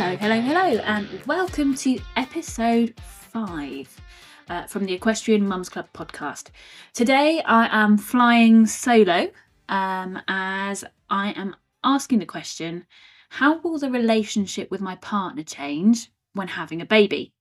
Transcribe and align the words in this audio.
Hello, 0.00 0.14
hello, 0.14 0.40
hello, 0.40 0.80
and 0.84 1.08
welcome 1.26 1.74
to 1.74 1.98
episode 2.14 2.94
five 3.00 4.00
uh, 4.48 4.64
from 4.68 4.84
the 4.84 4.92
Equestrian 4.92 5.48
Mums 5.48 5.68
Club 5.68 5.88
podcast. 5.92 6.50
Today 6.92 7.42
I 7.44 7.82
am 7.82 7.98
flying 7.98 8.64
solo 8.66 9.28
um, 9.68 10.20
as 10.28 10.84
I 11.10 11.32
am 11.32 11.56
asking 11.82 12.20
the 12.20 12.26
question 12.26 12.86
how 13.28 13.58
will 13.58 13.76
the 13.76 13.90
relationship 13.90 14.70
with 14.70 14.80
my 14.80 14.94
partner 14.94 15.42
change 15.42 16.12
when 16.32 16.46
having 16.46 16.80
a 16.80 16.86
baby? 16.86 17.32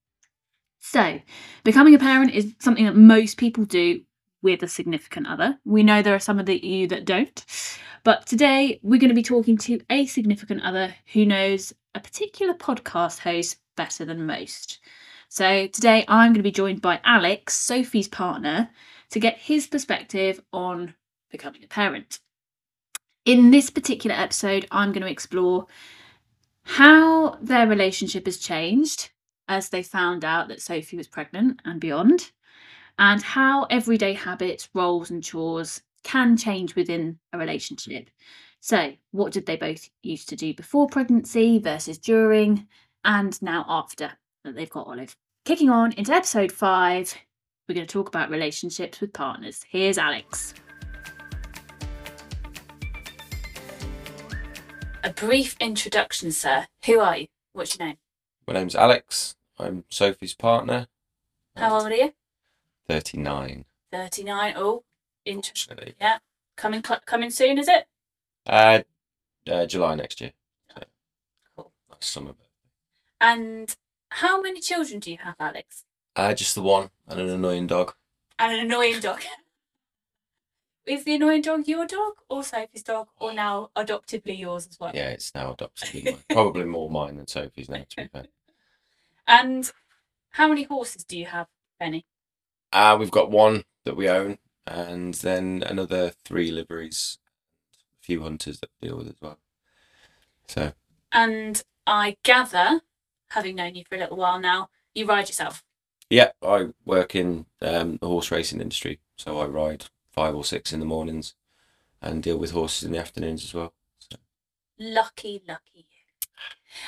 So, 0.79 1.19
becoming 1.64 1.93
a 1.93 2.00
parent 2.00 2.33
is 2.33 2.55
something 2.57 2.86
that 2.86 2.96
most 2.96 3.37
people 3.37 3.65
do 3.65 4.01
with 4.41 4.63
a 4.63 4.67
significant 4.67 5.27
other. 5.27 5.57
We 5.65 5.83
know 5.83 6.01
there 6.01 6.15
are 6.15 6.19
some 6.19 6.39
of 6.39 6.45
the 6.45 6.57
you 6.65 6.87
that 6.87 7.05
don't. 7.05 7.43
But 8.04 8.25
today 8.25 8.79
we're 8.83 9.00
going 9.00 9.09
to 9.09 9.15
be 9.15 9.23
talking 9.23 9.57
to 9.59 9.82
a 9.89 10.05
significant 10.05 10.64
other 10.64 10.95
who 11.14 11.25
knows 11.25 11.73
a 11.95 12.00
particular 12.00 12.54
podcast 12.54 13.19
host 13.19 13.57
better 13.75 14.05
than 14.05 14.25
most. 14.25 14.79
So 15.29 15.68
today 15.68 16.05
I'm 16.07 16.31
going 16.31 16.36
to 16.36 16.43
be 16.43 16.51
joined 16.51 16.81
by 16.81 17.01
Alex, 17.04 17.55
Sophie's 17.55 18.07
partner, 18.07 18.69
to 19.09 19.19
get 19.19 19.37
his 19.37 19.68
perspective 19.68 20.39
on 20.54 20.95
becoming 21.29 21.64
a 21.64 21.67
parent. 21.67 22.19
In 23.25 23.51
this 23.51 23.69
particular 23.69 24.15
episode, 24.15 24.67
I'm 24.71 24.93
going 24.93 25.01
to 25.01 25.11
explore 25.11 25.67
how 26.64 27.37
their 27.42 27.67
relationship 27.67 28.25
has 28.25 28.37
changed 28.37 29.09
as 29.50 29.69
they 29.69 29.83
found 29.83 30.23
out 30.23 30.47
that 30.47 30.61
Sophie 30.61 30.97
was 30.97 31.07
pregnant 31.07 31.61
and 31.65 31.79
beyond, 31.79 32.31
and 33.00 33.22
how 33.22 33.64
everyday 33.69 34.14
habits, 34.14 34.69
roles, 34.73 35.11
and 35.11 35.23
chores 35.23 35.81
can 36.03 36.38
change 36.38 36.75
within 36.75 37.20
a 37.33 37.38
relationship. 37.38 38.09
So, 38.59 38.94
what 39.11 39.33
did 39.33 39.45
they 39.45 39.56
both 39.56 39.90
used 40.02 40.30
to 40.30 40.36
do 40.36 40.53
before 40.53 40.88
pregnancy 40.88 41.59
versus 41.59 41.98
during, 41.98 42.68
and 43.03 43.40
now 43.42 43.66
after 43.68 44.12
that 44.44 44.56
they've 44.56 44.70
got 44.70 44.88
Olive? 44.88 45.16
Kicking 45.45 45.70
on 45.70 45.94
into 45.94 46.14
episode 46.14 46.52
five, 46.52 47.14
we're 47.68 47.75
going 47.75 47.88
to 47.88 47.92
talk 47.92 48.08
about 48.08 48.30
relationships 48.30 49.00
with 49.00 49.14
partners. 49.14 49.64
Here's 49.70 49.98
Alex. 49.98 50.53
A 55.03 55.14
brief 55.14 55.56
introduction, 55.59 56.31
sir. 56.31 56.68
Who 56.86 57.00
are 57.00 57.18
you? 57.18 57.28
What's 57.53 57.78
your 57.78 57.88
name? 57.88 57.98
My 58.48 58.56
name's 58.56 58.75
Alex. 58.75 59.36
I'm 59.59 59.86
Sophie's 59.90 60.34
partner. 60.34 60.88
How 61.56 61.75
old 61.75 61.86
are 61.86 61.95
you? 61.95 62.14
39. 62.88 63.66
39. 63.92 64.54
Oh, 64.58 64.84
interesting. 65.26 65.94
Yeah. 66.00 66.18
Coming, 66.56 66.84
cl- 66.84 67.02
coming 67.06 67.30
soon, 67.30 67.58
is 67.58 67.68
it? 67.68 67.86
Uh, 68.46 68.80
uh, 69.50 69.66
July 69.66 69.96
next 69.96 70.22
year. 70.22 70.32
So, 70.74 70.84
Cool. 71.56 71.72
nice 71.90 72.06
summer. 72.06 72.34
And 73.20 73.76
how 74.10 74.42
many 74.42 74.60
children 74.62 75.00
do 75.00 75.12
you 75.12 75.18
have, 75.24 75.36
Alex? 75.40 75.84
Uh, 76.16 76.34
just 76.34 76.56
the 76.56 76.62
one 76.62 76.90
and 77.08 77.20
an 77.20 77.30
annoying 77.30 77.68
dog. 77.68 77.94
And 78.40 78.54
an 78.54 78.60
annoying 78.66 79.00
dog. 79.00 79.22
Is 80.86 81.04
the 81.04 81.16
annoying 81.16 81.42
dog 81.42 81.68
your 81.68 81.86
dog 81.86 82.14
or 82.30 82.44
Sophie's 82.44 82.82
dog 82.84 83.10
or 83.20 83.34
now 83.34 83.72
adoptively 83.76 84.40
yours 84.40 84.68
as 84.68 84.80
well? 84.80 84.92
Yeah, 84.96 85.10
it's 85.10 85.36
now 85.36 85.52
adopted. 85.52 86.06
mine. 86.06 86.18
Probably 86.30 86.64
more 86.64 86.90
mine 86.90 87.18
than 87.18 87.28
Sophie's 87.28 87.68
now, 87.70 87.84
to 87.90 87.96
be 87.98 88.08
fair. 88.08 88.26
And 89.30 89.70
how 90.30 90.48
many 90.48 90.64
horses 90.64 91.04
do 91.04 91.18
you 91.18 91.26
have, 91.26 91.48
Benny? 91.82 92.06
Uh, 92.72 92.96
we've 93.00 93.12
got 93.12 93.32
one 93.32 93.64
that 93.86 93.96
we 93.96 94.10
own, 94.10 94.38
and 94.66 95.14
then 95.16 95.64
another 95.66 96.10
three 96.10 96.52
liveries, 96.52 97.18
a 98.02 98.06
few 98.06 98.24
hunters 98.24 98.59
that 98.62 98.70
we 98.82 98.90
deal 98.90 98.98
with 98.98 99.08
as 99.09 99.22
well. 99.22 99.40
So, 100.48 100.74
And 101.12 101.62
I 101.86 102.16
gather, 102.24 102.82
having 103.32 103.56
known 103.56 103.75
you 103.75 103.84
for 103.84 103.96
a 103.96 104.00
little 104.00 104.16
while 104.18 104.40
now, 104.40 104.69
you 104.94 105.06
ride 105.06 105.28
yourself. 105.28 105.64
yeah, 106.09 106.31
I 106.41 106.69
work 106.86 107.16
in 107.16 107.46
um, 107.62 107.97
the 107.97 108.08
horse 108.08 108.31
racing 108.31 108.62
industry, 108.62 109.00
so 109.18 109.40
I 109.40 109.46
ride 109.46 109.86
five 110.12 110.36
or 110.36 110.44
six 110.46 110.72
in 110.74 110.80
the 110.80 110.86
mornings 110.86 111.34
and 112.02 112.24
deal 112.24 112.38
with 112.38 112.52
horses 112.52 112.84
in 112.86 112.94
the 112.94 113.00
afternoons 113.00 113.44
as 113.46 113.53
well. 113.53 113.74
Lucky, 114.80 115.44
lucky. 115.47 115.86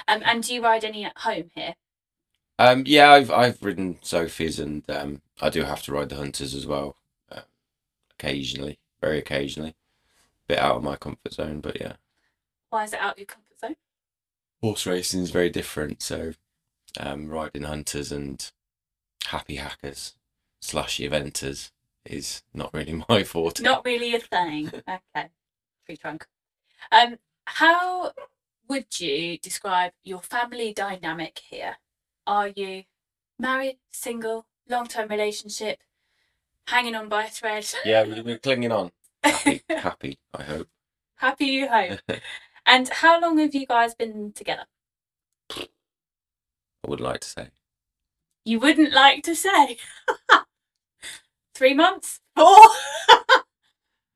Um, 0.08 0.22
and 0.26 0.44
do 0.44 0.54
you 0.54 0.64
ride 0.64 0.84
any 0.84 1.06
at 1.06 1.18
home 1.20 1.52
here? 1.56 1.76
Um, 2.58 2.84
yeah, 2.86 3.12
I've 3.12 3.32
I've 3.32 3.62
ridden 3.64 4.00
Sophie's 4.02 4.60
and 4.60 4.84
um, 4.90 5.22
I 5.42 5.50
do 5.50 5.64
have 5.64 5.82
to 5.84 5.92
ride 5.94 6.10
the 6.10 6.16
hunters 6.16 6.54
as 6.54 6.66
well, 6.66 6.98
uh, 7.32 7.42
occasionally, 8.12 8.80
very 9.02 9.20
occasionally, 9.20 9.76
bit 10.48 10.60
out 10.60 10.78
of 10.78 10.84
my 10.84 10.96
comfort 10.96 11.34
zone, 11.34 11.62
but 11.62 11.80
yeah, 11.80 11.94
Why 12.70 12.84
is 12.84 12.94
it 12.94 13.00
out 13.00 13.14
of 13.14 13.20
your 13.20 13.26
comfort 13.28 13.60
zone? 13.60 13.76
horse 14.62 14.86
racing 14.86 15.22
is 15.22 15.32
very 15.32 15.50
different. 15.50 16.02
So, 16.02 16.34
um, 17.00 17.30
riding 17.30 17.64
hunters 17.64 18.12
and 18.12 18.52
happy 19.28 19.56
hackers 19.56 20.16
slash 20.62 20.98
eventers 20.98 21.72
is 22.06 22.44
not 22.54 22.74
really 22.74 23.04
my 23.10 23.24
forte. 23.24 23.64
Not 23.64 23.86
really 23.86 24.16
a 24.16 24.20
thing. 24.20 24.72
Okay. 25.16 25.30
Free 25.86 25.98
trunk. 25.98 26.28
Um, 26.92 27.18
how 27.46 28.12
would 28.68 29.00
you 29.00 29.38
describe 29.40 29.94
your 30.04 30.22
family 30.22 30.74
dynamic 30.74 31.42
here? 31.50 31.78
Are 32.28 32.50
you 32.50 32.84
married, 33.40 33.80
single, 33.90 34.46
long 34.70 34.88
term 34.88 35.10
relationship, 35.10 35.80
hanging 36.68 36.96
on 36.96 37.10
by 37.10 37.26
a 37.26 37.30
thread? 37.30 37.66
Yeah, 37.86 38.04
we- 38.04 38.22
we're 38.22 38.38
clinging 38.38 38.72
on. 38.72 38.92
Happy, 39.24 39.62
happy. 39.70 40.20
I 40.34 40.44
hope. 40.44 40.68
Happy 41.18 41.46
you 41.46 41.68
hope. 41.68 42.00
and 42.66 42.88
how 42.90 43.20
long 43.20 43.38
have 43.40 43.54
you 43.54 43.66
guys 43.66 43.94
been 43.96 44.32
together? 44.32 44.64
I 45.58 46.88
would 46.88 47.02
like 47.02 47.20
to 47.22 47.28
say. 47.28 47.48
You 48.46 48.60
wouldn't 48.60 48.94
like 48.94 49.24
to 49.24 49.36
say. 49.36 49.78
Three 51.54 51.74
months? 51.74 52.22
Four? 52.38 52.58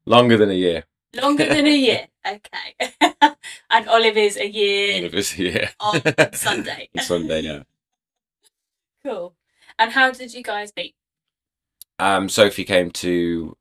Longer 0.06 0.38
than 0.38 0.50
a 0.50 0.53
year. 0.53 0.86
Longer 1.22 1.46
than 1.46 1.66
a 1.68 1.75
year. 1.75 2.08
Okay. 2.25 2.94
and 3.69 3.88
Olive 3.90 4.16
is 4.18 4.38
a 4.38 4.47
year 4.47 5.00
All 5.00 5.06
of 5.08 5.13
us, 5.13 5.38
yeah. 5.38 5.69
on 5.81 6.34
Sunday. 6.34 6.90
Sunday, 7.02 7.42
yeah. 7.42 7.63
Cool. 9.06 9.36
And 9.80 9.92
how 9.92 10.12
did 10.12 10.34
you 10.34 10.44
guys 10.44 10.72
meet? 10.76 10.96
Um, 12.00 12.30
Sophie 12.30 12.64
came 12.64 12.92
to 12.92 13.58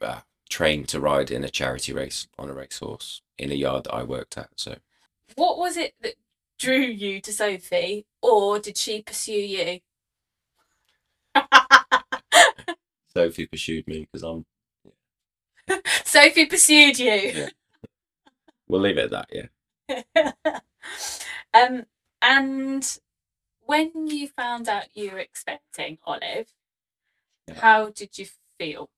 uh, 0.00 0.20
train 0.48 0.84
to 0.86 1.00
ride 1.00 1.30
in 1.30 1.44
a 1.44 1.48
charity 1.48 1.92
race 1.92 2.26
on 2.38 2.48
a 2.48 2.54
racehorse 2.54 3.22
in 3.38 3.50
a 3.50 3.54
yard 3.54 3.84
that 3.84 3.94
I 3.94 4.02
worked 4.02 4.36
at. 4.36 4.48
So 4.56 4.76
What 5.36 5.58
was 5.58 5.76
it 5.76 5.94
that 6.02 6.14
drew 6.58 6.80
you 6.80 7.20
to 7.20 7.32
Sophie, 7.32 8.06
or 8.20 8.58
did 8.58 8.76
she 8.76 9.02
pursue 9.02 9.32
you? 9.32 9.80
Sophie 13.14 13.46
pursued 13.46 13.86
me 13.86 14.08
because 14.10 14.22
I'm. 14.22 14.44
Sophie 16.04 16.46
pursued 16.46 16.98
you. 16.98 17.12
Yeah. 17.12 17.48
We'll 18.66 18.80
leave 18.80 18.98
it 18.98 19.12
at 19.12 19.28
that. 19.28 19.28
Yeah. 19.32 20.60
um, 21.54 21.84
and 22.20 22.98
when 23.68 24.08
you 24.08 24.28
found 24.28 24.66
out 24.68 24.86
you 24.96 25.10
were 25.10 25.18
expecting 25.18 25.98
Olive, 26.06 26.48
Yeah. 27.46 27.60
how 27.60 27.90
did 27.90 28.18
you 28.18 28.26
feel? 28.58 28.90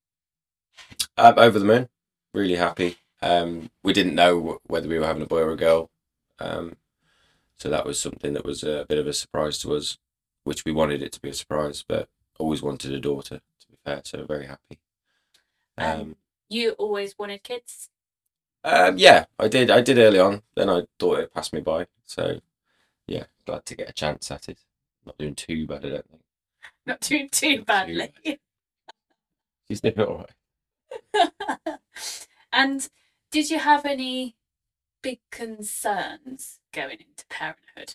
Um, 1.16 1.34
over 1.38 1.58
the 1.58 1.64
moon, 1.64 1.88
really 2.32 2.54
happy. 2.54 2.96
Um, 3.20 3.70
we 3.82 3.92
didn't 3.92 4.14
know 4.14 4.60
whether 4.66 4.88
we 4.88 4.98
were 4.98 5.06
having 5.06 5.22
a 5.22 5.26
boy 5.26 5.40
or 5.42 5.50
a 5.52 5.56
girl, 5.56 5.90
um, 6.38 6.76
so 7.58 7.68
that 7.68 7.84
was 7.84 8.00
something 8.00 8.32
that 8.34 8.44
was 8.44 8.62
a 8.62 8.86
bit 8.88 8.98
of 8.98 9.08
a 9.08 9.12
surprise 9.12 9.58
to 9.58 9.74
us, 9.74 9.98
which 10.44 10.64
we 10.64 10.72
wanted 10.72 11.02
it 11.02 11.12
to 11.12 11.20
be 11.20 11.30
a 11.30 11.34
surprise, 11.34 11.84
but 11.86 12.08
always 12.38 12.62
wanted 12.62 12.92
a 12.92 13.00
daughter. 13.00 13.40
To 13.60 13.66
be 13.68 13.76
fair, 13.84 14.02
so 14.04 14.24
very 14.24 14.46
happy. 14.46 14.78
Um, 15.76 16.00
Um, 16.00 16.16
You 16.48 16.72
always 16.72 17.18
wanted 17.18 17.42
kids. 17.42 17.90
um, 18.64 18.98
yeah, 18.98 19.26
I 19.38 19.48
did. 19.48 19.70
I 19.70 19.80
did 19.82 19.98
early 19.98 20.20
on. 20.20 20.42
Then 20.54 20.70
I 20.70 20.86
thought 20.98 21.18
it 21.20 21.34
passed 21.34 21.52
me 21.52 21.60
by. 21.60 21.86
So, 22.06 22.40
yeah, 23.06 23.24
glad 23.46 23.66
to 23.66 23.74
get 23.76 23.90
a 23.90 23.92
chance 23.92 24.30
at 24.30 24.48
it. 24.48 24.58
Not 25.06 25.18
doing 25.18 25.34
too 25.34 25.66
bad, 25.66 25.84
I 25.84 25.88
don't 25.90 26.08
think. 26.08 26.22
Not 26.86 27.00
doing 27.00 27.28
too 27.30 27.64
badly. 27.64 28.12
She's 29.68 29.80
doing 29.80 30.00
all 30.00 30.26
right. 31.14 31.30
and 32.52 32.88
did 33.30 33.50
you 33.50 33.58
have 33.58 33.84
any 33.84 34.36
big 35.02 35.20
concerns 35.30 36.60
going 36.72 36.98
into 37.00 37.24
parenthood? 37.28 37.94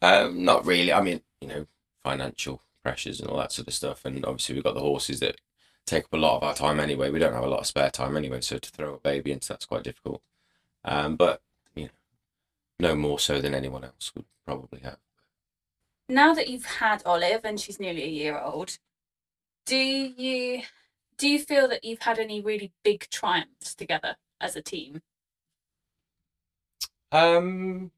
Um, 0.00 0.44
not 0.44 0.66
really. 0.66 0.92
I 0.92 1.00
mean, 1.00 1.22
you 1.40 1.48
know, 1.48 1.66
financial 2.02 2.62
pressures 2.82 3.20
and 3.20 3.28
all 3.28 3.38
that 3.38 3.52
sort 3.52 3.68
of 3.68 3.74
stuff. 3.74 4.04
And 4.04 4.24
obviously, 4.24 4.54
we've 4.54 4.64
got 4.64 4.74
the 4.74 4.80
horses 4.80 5.20
that 5.20 5.40
take 5.86 6.04
up 6.04 6.12
a 6.12 6.18
lot 6.18 6.36
of 6.36 6.42
our 6.42 6.54
time 6.54 6.78
anyway. 6.78 7.10
We 7.10 7.18
don't 7.18 7.32
have 7.32 7.44
a 7.44 7.48
lot 7.48 7.60
of 7.60 7.66
spare 7.66 7.90
time 7.90 8.16
anyway, 8.16 8.40
so 8.40 8.58
to 8.58 8.70
throw 8.70 8.94
a 8.94 8.98
baby 8.98 9.32
into 9.32 9.48
that's 9.48 9.66
quite 9.66 9.82
difficult. 9.82 10.22
Um, 10.84 11.16
but 11.16 11.42
you 11.74 11.84
know, 11.84 11.90
no 12.80 12.94
more 12.94 13.18
so 13.18 13.40
than 13.40 13.54
anyone 13.54 13.84
else 13.84 14.12
would 14.14 14.26
probably 14.46 14.80
have. 14.80 14.98
Now 16.08 16.34
that 16.34 16.48
you've 16.48 16.64
had 16.64 17.02
Olive 17.04 17.42
and 17.44 17.60
she's 17.60 17.80
nearly 17.80 18.04
a 18.04 18.08
year 18.08 18.38
old, 18.38 18.78
do 19.66 19.76
you 19.76 20.62
do 21.18 21.28
you 21.28 21.38
feel 21.40 21.68
that 21.68 21.84
you've 21.84 22.02
had 22.02 22.18
any 22.18 22.40
really 22.40 22.72
big 22.84 23.08
triumphs 23.10 23.74
together 23.74 24.16
as 24.40 24.56
a 24.56 24.62
team? 24.62 25.02
Um, 27.12 27.90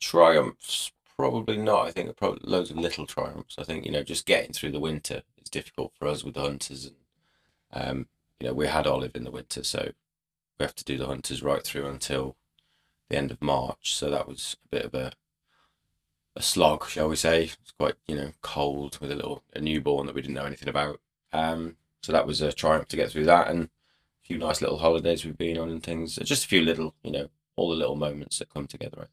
Triumphs, 0.00 0.92
probably 1.16 1.56
not. 1.56 1.86
I 1.86 1.92
think 1.92 2.16
probably 2.16 2.40
loads 2.42 2.70
of 2.70 2.76
little 2.78 3.06
triumphs. 3.06 3.56
I 3.58 3.64
think 3.64 3.84
you 3.84 3.92
know 3.92 4.02
just 4.02 4.26
getting 4.26 4.52
through 4.52 4.72
the 4.72 4.80
winter 4.80 5.22
is 5.38 5.50
difficult 5.50 5.92
for 5.98 6.08
us 6.08 6.24
with 6.24 6.34
the 6.34 6.40
hunters, 6.42 6.86
and 6.86 6.96
um, 7.72 8.08
you 8.40 8.48
know 8.48 8.54
we 8.54 8.66
had 8.66 8.86
Olive 8.86 9.14
in 9.16 9.24
the 9.24 9.30
winter, 9.30 9.62
so 9.62 9.92
we 10.58 10.64
have 10.64 10.74
to 10.76 10.84
do 10.84 10.98
the 10.98 11.06
hunters 11.06 11.42
right 11.42 11.62
through 11.64 11.86
until 11.86 12.36
the 13.08 13.16
end 13.16 13.30
of 13.30 13.42
March. 13.42 13.94
So 13.94 14.10
that 14.10 14.28
was 14.28 14.56
a 14.64 14.68
bit 14.68 14.84
of 14.86 14.94
a 14.94 15.12
a 16.36 16.42
slog, 16.42 16.88
shall 16.88 17.08
we 17.08 17.16
say? 17.16 17.44
It's 17.44 17.72
quite 17.78 17.94
you 18.06 18.16
know 18.16 18.32
cold 18.42 18.98
with 19.00 19.10
a 19.10 19.16
little 19.16 19.42
a 19.54 19.60
newborn 19.60 20.06
that 20.06 20.14
we 20.14 20.22
didn't 20.22 20.34
know 20.34 20.44
anything 20.46 20.68
about. 20.68 21.00
Um, 21.32 21.76
so 22.02 22.12
that 22.12 22.26
was 22.26 22.40
a 22.40 22.52
triumph 22.52 22.88
to 22.88 22.96
get 22.96 23.10
through 23.10 23.26
that, 23.26 23.48
and 23.48 23.64
a 23.64 23.68
few 24.26 24.38
nice 24.38 24.60
little 24.60 24.78
holidays 24.78 25.24
we've 25.24 25.36
been 25.38 25.58
on 25.58 25.70
and 25.70 25.82
things. 25.82 26.16
Just 26.16 26.44
a 26.44 26.48
few 26.48 26.62
little, 26.62 26.94
you 27.02 27.10
know, 27.12 27.28
all 27.56 27.70
the 27.70 27.76
little 27.76 27.96
moments 27.96 28.38
that 28.38 28.52
come 28.52 28.66
together. 28.66 29.08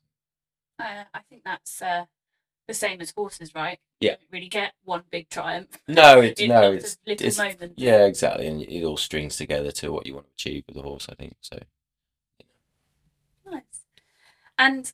Uh, 0.79 1.03
I 1.13 1.19
think 1.29 1.43
that's 1.43 1.81
uh, 1.81 2.05
the 2.67 2.73
same 2.73 3.01
as 3.01 3.11
horses, 3.11 3.53
right? 3.55 3.79
Yeah. 3.99 4.11
You 4.11 4.17
don't 4.17 4.31
really 4.31 4.49
get 4.49 4.73
one 4.83 5.03
big 5.09 5.29
triumph. 5.29 5.69
No, 5.87 6.21
it's 6.21 6.39
It's 6.39 6.49
no, 6.49 6.71
it's, 6.71 6.97
little 7.05 7.27
it's 7.27 7.37
moments. 7.37 7.73
yeah, 7.77 8.05
exactly, 8.05 8.47
and 8.47 8.61
it 8.61 8.83
all 8.83 8.97
strings 8.97 9.37
together 9.37 9.71
to 9.71 9.91
what 9.91 10.05
you 10.05 10.13
want 10.13 10.27
to 10.27 10.33
achieve 10.33 10.63
with 10.67 10.75
the 10.75 10.83
horse. 10.83 11.07
I 11.09 11.15
think 11.15 11.35
so. 11.41 11.57
Nice. 13.45 13.81
And 14.57 14.91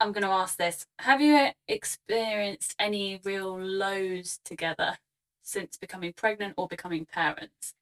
I'm 0.00 0.12
going 0.12 0.24
to 0.24 0.30
ask 0.30 0.56
this: 0.56 0.86
Have 1.00 1.20
you 1.20 1.50
experienced 1.66 2.74
any 2.78 3.20
real 3.24 3.58
lows 3.60 4.38
together 4.44 4.98
since 5.42 5.76
becoming 5.76 6.12
pregnant 6.12 6.54
or 6.56 6.68
becoming 6.68 7.06
parents? 7.06 7.74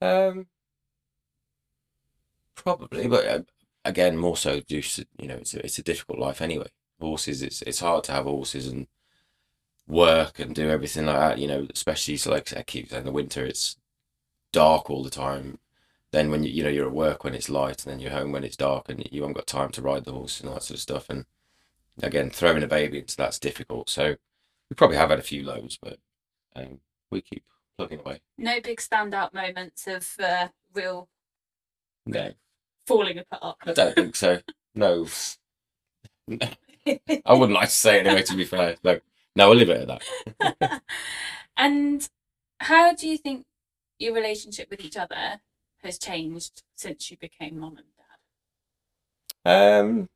Um, 0.00 0.46
probably, 2.54 3.08
but 3.08 3.26
uh, 3.26 3.42
again, 3.84 4.16
more 4.16 4.36
so 4.36 4.60
due 4.60 4.82
to 4.82 5.06
you 5.18 5.28
know 5.28 5.36
it's 5.36 5.54
a, 5.54 5.64
it's 5.64 5.78
a 5.78 5.82
difficult 5.82 6.18
life 6.18 6.40
anyway. 6.42 6.68
Horses, 7.00 7.42
it's 7.42 7.62
it's 7.62 7.80
hard 7.80 8.04
to 8.04 8.12
have 8.12 8.24
horses 8.24 8.66
and 8.68 8.86
work 9.86 10.38
and 10.38 10.54
do 10.54 10.70
everything 10.70 11.06
like 11.06 11.16
that. 11.16 11.38
You 11.38 11.48
know, 11.48 11.66
especially 11.72 12.16
so 12.16 12.30
like 12.30 12.56
I 12.56 12.62
keep 12.62 12.90
saying, 12.90 13.04
the 13.04 13.12
winter 13.12 13.44
it's 13.44 13.76
dark 14.52 14.90
all 14.90 15.02
the 15.04 15.10
time. 15.10 15.58
Then 16.16 16.30
when 16.30 16.44
you 16.44 16.50
you 16.50 16.62
know 16.62 16.70
you're 16.70 16.86
at 16.86 16.92
work 16.94 17.24
when 17.24 17.34
it's 17.34 17.50
light, 17.50 17.84
and 17.84 17.92
then 17.92 18.00
you're 18.00 18.10
home 18.10 18.32
when 18.32 18.42
it's 18.42 18.56
dark, 18.56 18.88
and 18.88 19.06
you 19.12 19.20
haven't 19.20 19.36
got 19.36 19.46
time 19.46 19.70
to 19.72 19.82
ride 19.82 20.06
the 20.06 20.12
horse 20.12 20.40
and 20.40 20.48
all 20.48 20.54
that 20.54 20.62
sort 20.62 20.76
of 20.76 20.80
stuff. 20.80 21.10
And 21.10 21.26
again, 22.02 22.30
throwing 22.30 22.62
a 22.62 22.66
baby 22.66 23.00
into 23.00 23.14
that's 23.18 23.38
difficult. 23.38 23.90
So 23.90 24.16
we 24.70 24.74
probably 24.76 24.96
have 24.96 25.10
had 25.10 25.18
a 25.18 25.22
few 25.22 25.42
lows, 25.42 25.78
but 25.82 25.98
um, 26.56 26.80
we 27.10 27.20
keep 27.20 27.44
plugging 27.76 28.00
away. 28.00 28.22
No 28.38 28.62
big 28.62 28.78
standout 28.80 29.34
moments 29.34 29.86
of 29.86 30.10
uh, 30.18 30.48
real 30.72 31.10
No. 32.06 32.32
falling 32.86 33.18
apart. 33.18 33.58
I 33.66 33.74
don't 33.74 33.94
think 33.94 34.16
so. 34.16 34.40
No. 34.74 35.06
I 36.30 37.34
wouldn't 37.34 37.52
like 37.52 37.68
to 37.68 37.74
say 37.74 37.98
it 38.00 38.06
anyway, 38.06 38.22
to 38.22 38.36
be 38.36 38.44
fair. 38.44 38.76
No, 38.82 39.00
no, 39.36 39.50
we'll 39.50 39.58
leave 39.58 39.68
it 39.68 39.86
at 39.86 40.00
that. 40.40 40.82
and 41.58 42.08
how 42.60 42.94
do 42.94 43.06
you 43.06 43.18
think 43.18 43.44
your 43.98 44.14
relationship 44.14 44.70
with 44.70 44.80
each 44.80 44.96
other 44.96 45.42
has 45.86 45.98
changed 45.98 46.62
since 46.74 47.10
you 47.10 47.16
became 47.16 47.58
mom 47.58 47.78
and 47.78 47.86
dad? 49.44 49.80
Um, 49.80 50.08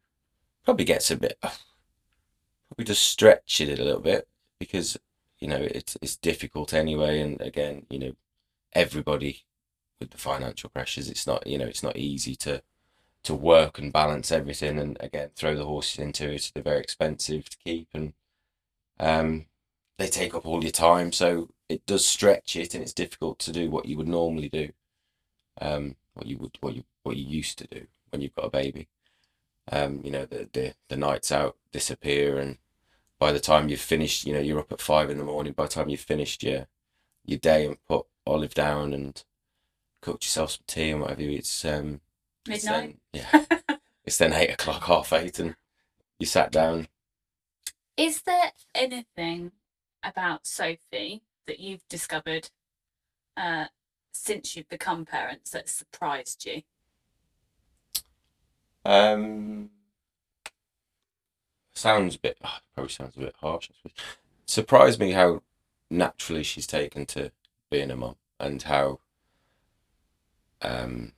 probably 0.64 0.84
gets 0.84 1.10
a 1.10 1.16
bit, 1.16 1.38
probably 1.40 2.84
just 2.84 3.06
stretch 3.06 3.60
it 3.60 3.78
a 3.78 3.84
little 3.84 4.00
bit 4.00 4.28
because, 4.58 4.98
you 5.38 5.48
know, 5.48 5.60
it's, 5.60 5.96
it's 6.02 6.16
difficult 6.16 6.74
anyway. 6.74 7.20
And 7.20 7.40
again, 7.40 7.86
you 7.88 7.98
know, 7.98 8.12
everybody 8.72 9.44
with 9.98 10.10
the 10.10 10.18
financial 10.18 10.70
pressures, 10.70 11.08
it's 11.08 11.26
not, 11.26 11.46
you 11.46 11.58
know, 11.58 11.66
it's 11.66 11.82
not 11.82 11.96
easy 11.96 12.34
to, 12.36 12.62
to 13.22 13.34
work 13.34 13.78
and 13.78 13.92
balance 13.92 14.32
everything. 14.32 14.78
And 14.78 14.96
again, 15.00 15.30
throw 15.34 15.54
the 15.54 15.64
horses 15.64 15.98
into 15.98 16.30
it. 16.30 16.50
They're 16.54 16.62
very 16.62 16.80
expensive 16.80 17.48
to 17.48 17.56
keep 17.64 17.88
and, 17.94 18.12
um, 18.98 19.46
they 19.98 20.08
take 20.08 20.34
up 20.34 20.46
all 20.46 20.62
your 20.62 20.72
time. 20.72 21.12
So 21.12 21.50
it 21.68 21.84
does 21.86 22.06
stretch 22.06 22.56
it 22.56 22.74
and 22.74 22.82
it's 22.82 22.92
difficult 22.92 23.38
to 23.40 23.52
do 23.52 23.70
what 23.70 23.86
you 23.86 23.96
would 23.96 24.08
normally 24.08 24.48
do. 24.48 24.70
Um, 25.60 25.96
what 26.14 26.26
you 26.26 26.36
would, 26.38 26.56
what 26.60 26.74
you, 26.74 26.84
what 27.02 27.16
you 27.16 27.24
used 27.24 27.58
to 27.58 27.66
do 27.66 27.86
when 28.10 28.20
you've 28.20 28.34
got 28.34 28.46
a 28.46 28.50
baby. 28.50 28.88
Um, 29.70 30.00
you 30.02 30.10
know, 30.10 30.24
the, 30.24 30.48
the, 30.52 30.74
the 30.88 30.96
nights 30.96 31.30
out 31.30 31.56
disappear 31.72 32.38
and 32.38 32.58
by 33.18 33.32
the 33.32 33.40
time 33.40 33.68
you've 33.68 33.80
finished, 33.80 34.24
you 34.26 34.32
know, 34.32 34.40
you're 34.40 34.58
up 34.58 34.72
at 34.72 34.80
five 34.80 35.10
in 35.10 35.18
the 35.18 35.24
morning. 35.24 35.52
By 35.52 35.64
the 35.64 35.68
time 35.68 35.88
you've 35.90 36.00
finished 36.00 36.42
your, 36.42 36.66
your 37.24 37.38
day 37.38 37.66
and 37.66 37.76
put 37.86 38.06
Olive 38.26 38.54
down 38.54 38.92
and 38.94 39.22
cooked 40.00 40.24
yourself 40.24 40.52
some 40.52 40.64
tea 40.66 40.90
and 40.90 41.02
whatever, 41.02 41.20
it's, 41.22 41.64
um, 41.64 42.00
it's 42.48 42.64
Midnight? 42.64 42.96
then- 43.12 43.24
yeah. 43.68 43.76
it's 44.04 44.16
then 44.16 44.32
eight 44.32 44.50
o'clock, 44.50 44.84
half 44.84 45.12
eight, 45.12 45.38
and 45.38 45.54
you 46.18 46.26
sat 46.26 46.50
down. 46.50 46.88
Is 47.96 48.22
there 48.22 48.52
anything 48.74 49.52
about 50.02 50.46
Sophie 50.46 51.22
that 51.46 51.60
you've 51.60 51.86
discovered 51.88 52.48
uh, 53.36 53.66
since 54.12 54.56
you've 54.56 54.68
become 54.68 55.04
parents 55.04 55.50
that 55.50 55.68
surprised 55.68 56.46
you? 56.46 56.62
Um, 58.84 59.70
sounds 61.72 62.16
a 62.16 62.18
bit, 62.18 62.38
oh, 62.44 62.58
probably 62.74 62.90
sounds 62.90 63.16
a 63.16 63.20
bit 63.20 63.34
harsh. 63.40 63.70
Surprised 64.46 65.00
me 65.00 65.12
how 65.12 65.42
naturally 65.90 66.42
she's 66.42 66.66
taken 66.66 67.06
to 67.06 67.32
being 67.70 67.90
a 67.90 67.96
mum 67.96 68.16
and 68.38 68.62
how, 68.62 69.00
um, 70.62 71.12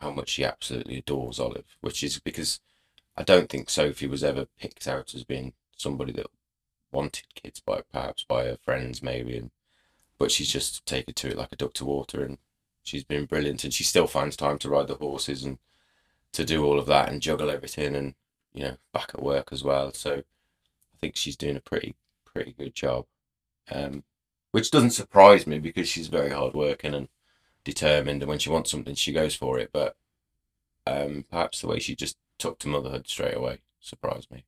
how 0.00 0.10
much 0.10 0.30
she 0.30 0.44
absolutely 0.44 0.98
adores 0.98 1.38
Olive, 1.38 1.76
which 1.80 2.02
is 2.02 2.18
because 2.18 2.60
I 3.16 3.22
don't 3.22 3.48
think 3.48 3.70
Sophie 3.70 4.06
was 4.06 4.22
ever 4.22 4.46
picked 4.60 4.86
out 4.86 5.14
as 5.14 5.24
being 5.24 5.52
somebody 5.76 6.12
that 6.12 6.26
wanted 6.90 7.34
kids 7.34 7.60
by 7.60 7.82
perhaps 7.92 8.24
by 8.28 8.44
her 8.44 8.56
friends 8.56 9.02
maybe, 9.02 9.36
and 9.36 9.50
but 10.18 10.32
she's 10.32 10.50
just 10.50 10.84
taken 10.84 11.14
to 11.14 11.28
it 11.28 11.36
like 11.36 11.52
a 11.52 11.56
duck 11.56 11.72
to 11.74 11.84
water, 11.84 12.22
and 12.22 12.38
she's 12.82 13.04
been 13.04 13.26
brilliant, 13.26 13.64
and 13.64 13.72
she 13.72 13.84
still 13.84 14.06
finds 14.06 14.36
time 14.36 14.58
to 14.58 14.68
ride 14.68 14.88
the 14.88 14.94
horses 14.96 15.44
and 15.44 15.58
to 16.32 16.44
do 16.44 16.64
all 16.64 16.78
of 16.78 16.86
that 16.86 17.08
and 17.08 17.22
juggle 17.22 17.50
everything, 17.50 17.94
and 17.94 18.14
you 18.52 18.62
know 18.64 18.76
back 18.92 19.10
at 19.14 19.22
work 19.22 19.48
as 19.52 19.62
well. 19.62 19.92
So 19.92 20.16
I 20.18 20.96
think 21.00 21.16
she's 21.16 21.36
doing 21.36 21.56
a 21.56 21.60
pretty 21.60 21.94
pretty 22.24 22.52
good 22.52 22.74
job, 22.74 23.06
um, 23.70 24.02
which 24.50 24.70
doesn't 24.70 24.90
surprise 24.90 25.46
me 25.46 25.58
because 25.58 25.88
she's 25.88 26.08
very 26.08 26.30
hardworking 26.30 26.94
and 26.94 27.08
determined, 27.64 28.22
and 28.22 28.28
when 28.28 28.38
she 28.38 28.50
wants 28.50 28.70
something, 28.70 28.94
she 28.94 29.12
goes 29.12 29.34
for 29.34 29.58
it. 29.58 29.70
But 29.72 29.96
um, 30.86 31.24
perhaps 31.30 31.60
the 31.60 31.68
way 31.68 31.78
she 31.78 31.94
just 31.94 32.16
took 32.38 32.58
to 32.60 32.68
motherhood 32.68 33.08
straight 33.08 33.36
away 33.36 33.58
surprised 33.80 34.30
me, 34.30 34.44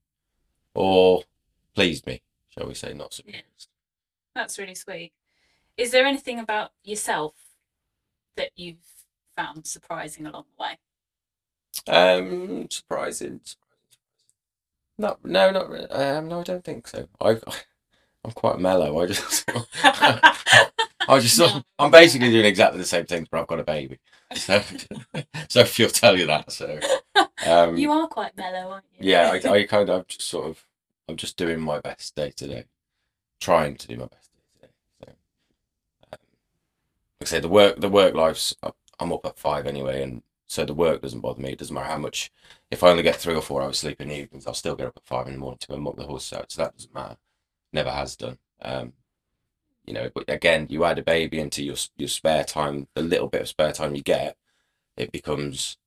or 0.74 1.22
pleased 1.74 2.06
me, 2.06 2.22
shall 2.48 2.66
we 2.66 2.74
say? 2.74 2.92
Not 2.92 3.14
surprised. 3.14 3.68
That's 4.34 4.58
really 4.58 4.74
sweet. 4.74 5.12
Is 5.76 5.90
there 5.90 6.06
anything 6.06 6.38
about 6.38 6.72
yourself 6.84 7.34
that 8.36 8.50
you've 8.56 8.84
found 9.36 9.66
surprising 9.66 10.26
along 10.26 10.44
the 10.56 10.62
way? 10.62 10.78
Um, 11.86 12.68
surprising. 12.70 13.40
No, 14.98 15.16
no, 15.24 15.50
not 15.50 15.70
really. 15.70 15.86
Um, 15.90 16.28
no, 16.28 16.40
I 16.40 16.42
don't 16.42 16.64
think 16.64 16.86
so. 16.86 17.08
I, 17.20 17.30
I'm 18.24 18.32
quite 18.32 18.58
mellow. 18.60 19.00
I 19.00 19.06
just, 19.06 19.50
I 19.84 21.18
just, 21.20 21.38
No. 21.38 21.62
I'm 21.78 21.90
basically 21.90 22.30
doing 22.30 22.44
exactly 22.44 22.78
the 22.78 22.86
same 22.86 23.06
things, 23.06 23.28
but 23.30 23.40
I've 23.40 23.46
got 23.46 23.60
a 23.60 23.64
baby. 23.64 23.98
So, 24.34 24.62
so 25.48 25.64
she'll 25.64 25.88
tell 25.88 26.18
you 26.18 26.26
that. 26.26 26.52
So, 26.52 26.78
um, 27.46 27.76
you 27.76 27.90
are 27.92 28.06
quite 28.08 28.36
mellow, 28.36 28.70
aren't 28.70 28.84
you? 28.98 29.06
yeah, 29.10 29.30
I, 29.32 29.48
I 29.50 29.64
kind 29.64 29.88
of, 29.88 30.00
I'm 30.00 30.04
just 30.08 30.22
sort 30.22 30.46
of, 30.48 30.64
I'm 31.08 31.16
just 31.16 31.36
doing 31.36 31.60
my 31.60 31.80
best 31.80 32.14
day 32.14 32.30
to 32.36 32.46
day, 32.46 32.64
trying 33.40 33.76
to 33.76 33.88
do 33.88 33.96
my 33.96 34.06
best 34.06 34.30
day 34.32 34.40
to 34.60 34.66
day. 34.66 34.72
So, 35.00 35.12
um, 35.12 35.16
like 36.12 36.20
I 37.22 37.24
say, 37.26 37.40
the 37.40 37.48
work, 37.48 37.80
the 37.80 37.88
work 37.88 38.14
life's, 38.14 38.54
I'm 38.98 39.12
up 39.12 39.24
at 39.26 39.38
five 39.38 39.66
anyway, 39.66 40.02
and 40.02 40.22
so 40.46 40.64
the 40.64 40.74
work 40.74 41.02
doesn't 41.02 41.20
bother 41.20 41.40
me. 41.40 41.52
It 41.52 41.58
doesn't 41.58 41.74
matter 41.74 41.88
how 41.88 41.98
much. 41.98 42.30
If 42.70 42.82
I 42.82 42.90
only 42.90 43.02
get 43.02 43.16
three 43.16 43.34
or 43.34 43.42
four 43.42 43.62
hours 43.62 43.78
sleep 43.78 44.00
in 44.00 44.08
the 44.08 44.16
evenings, 44.16 44.46
I'll 44.46 44.54
still 44.54 44.76
get 44.76 44.86
up 44.88 44.96
at 44.96 45.04
five 45.04 45.26
in 45.26 45.34
the 45.34 45.38
morning 45.38 45.58
to 45.60 45.76
muck 45.76 45.96
the 45.96 46.04
horses 46.06 46.32
out. 46.32 46.50
So 46.52 46.62
that 46.62 46.76
doesn't 46.76 46.94
matter. 46.94 47.16
Never 47.72 47.90
has 47.90 48.16
done. 48.16 48.38
Um, 48.62 48.94
you 49.84 49.94
know, 49.94 50.10
but 50.14 50.24
again, 50.28 50.66
you 50.70 50.84
add 50.84 50.98
a 50.98 51.02
baby 51.02 51.40
into 51.40 51.62
your 51.64 51.76
your 51.96 52.08
spare 52.08 52.44
time, 52.44 52.88
the 52.94 53.02
little 53.02 53.28
bit 53.28 53.42
of 53.42 53.48
spare 53.48 53.72
time 53.72 53.94
you 53.94 54.02
get, 54.02 54.36
it 54.96 55.12
becomes 55.12 55.78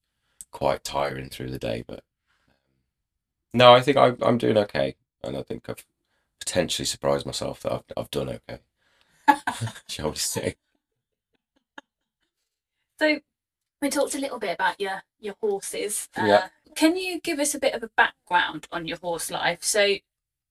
quite 0.51 0.83
tiring 0.83 1.29
through 1.29 1.51
the 1.51 1.59
day. 1.59 1.83
But 1.87 2.03
um, 2.47 3.59
no, 3.59 3.73
I 3.73 3.81
think 3.81 3.97
I, 3.97 4.13
I'm 4.21 4.37
doing 4.37 4.57
okay, 4.57 4.95
and 5.23 5.37
I 5.37 5.43
think 5.43 5.69
I've 5.69 5.85
potentially 6.39 6.85
surprised 6.85 7.25
myself 7.25 7.61
that 7.61 7.73
I've 7.73 7.83
I've 7.97 8.11
done 8.11 8.29
okay. 8.29 8.59
Shall 9.87 10.11
we 10.11 10.17
say? 10.17 10.55
So 12.99 13.19
we 13.81 13.89
talked 13.89 14.15
a 14.15 14.19
little 14.19 14.39
bit 14.39 14.55
about 14.55 14.79
your 14.81 15.03
your 15.19 15.35
horses. 15.41 16.09
Uh, 16.17 16.25
Yeah. 16.27 16.49
Can 16.75 16.97
you 16.97 17.19
give 17.21 17.39
us 17.39 17.55
a 17.55 17.59
bit 17.59 17.73
of 17.75 17.83
a 17.83 17.89
background 17.97 18.67
on 18.71 18.87
your 18.87 18.97
horse 18.97 19.31
life? 19.31 19.63
So 19.63 19.97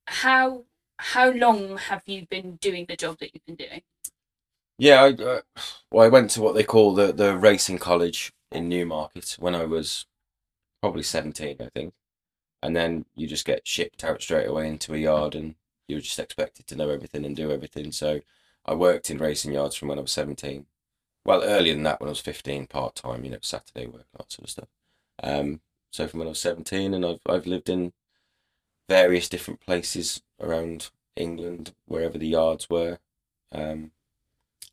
how 0.07 0.67
how 0.99 1.31
long 1.33 1.79
have 1.79 2.03
you 2.07 2.27
been 2.27 2.57
doing 2.57 2.87
the 2.89 2.97
job 2.97 3.19
that 3.21 3.35
you've 3.35 3.47
been 3.47 3.57
doing? 3.57 3.83
Yeah, 4.79 5.03
I, 5.03 5.09
uh, 5.23 5.41
well, 5.91 6.05
I 6.05 6.09
went 6.09 6.31
to 6.33 6.43
what 6.43 6.55
they 6.55 6.65
call 6.65 6.95
the, 6.95 7.13
the 7.13 7.37
racing 7.37 7.79
college 7.79 8.33
in 8.51 8.69
Newmarket 8.69 9.37
when 9.39 9.55
I 9.55 9.65
was 9.65 10.07
probably 10.83 11.03
17, 11.05 11.59
I 11.61 11.69
think. 11.71 11.95
and 12.63 12.77
then 12.77 13.07
you 13.17 13.27
just 13.29 13.47
get 13.47 13.67
shipped 13.69 14.05
out 14.05 14.23
straight 14.23 14.49
away 14.49 14.69
into 14.69 14.95
a 14.95 14.99
yard, 14.99 15.35
and 15.37 15.57
you're 15.89 16.01
just 16.01 16.19
expected 16.21 16.67
to 16.69 16.77
know 16.77 16.91
everything 16.91 17.25
and 17.27 17.37
do 17.37 17.53
everything. 17.53 17.93
So 17.93 18.23
I 18.67 18.75
worked 18.75 19.11
in 19.11 19.19
racing 19.19 19.53
yards 19.55 19.77
from 19.77 19.89
when 19.89 19.99
I 19.99 20.03
was 20.03 20.13
seventeen. 20.13 20.67
Well, 21.25 21.43
earlier 21.45 21.75
than 21.75 21.85
that, 21.85 22.01
when 22.01 22.09
I 22.09 22.11
was 22.11 22.21
fifteen, 22.21 22.67
part 22.67 22.97
time, 22.97 23.25
you 23.25 23.31
know, 23.31 23.39
Saturday 23.43 23.87
work, 23.87 24.07
that 24.17 24.33
sort 24.33 24.45
of 24.45 24.51
stuff. 24.51 24.69
Um, 25.23 25.61
so 25.91 26.09
from 26.09 26.21
when 26.21 26.29
I 26.29 26.31
was 26.31 26.41
seventeen, 26.41 26.95
and 26.95 27.05
I've 27.05 27.21
I've 27.27 27.47
lived 27.47 27.69
in 27.69 27.93
various 28.89 29.29
different 29.29 29.61
places 29.61 30.23
around 30.41 30.91
England, 31.17 31.75
wherever 31.87 32.19
the 32.19 32.29
yards 32.29 32.69
were. 32.69 32.99
Um, 33.53 33.93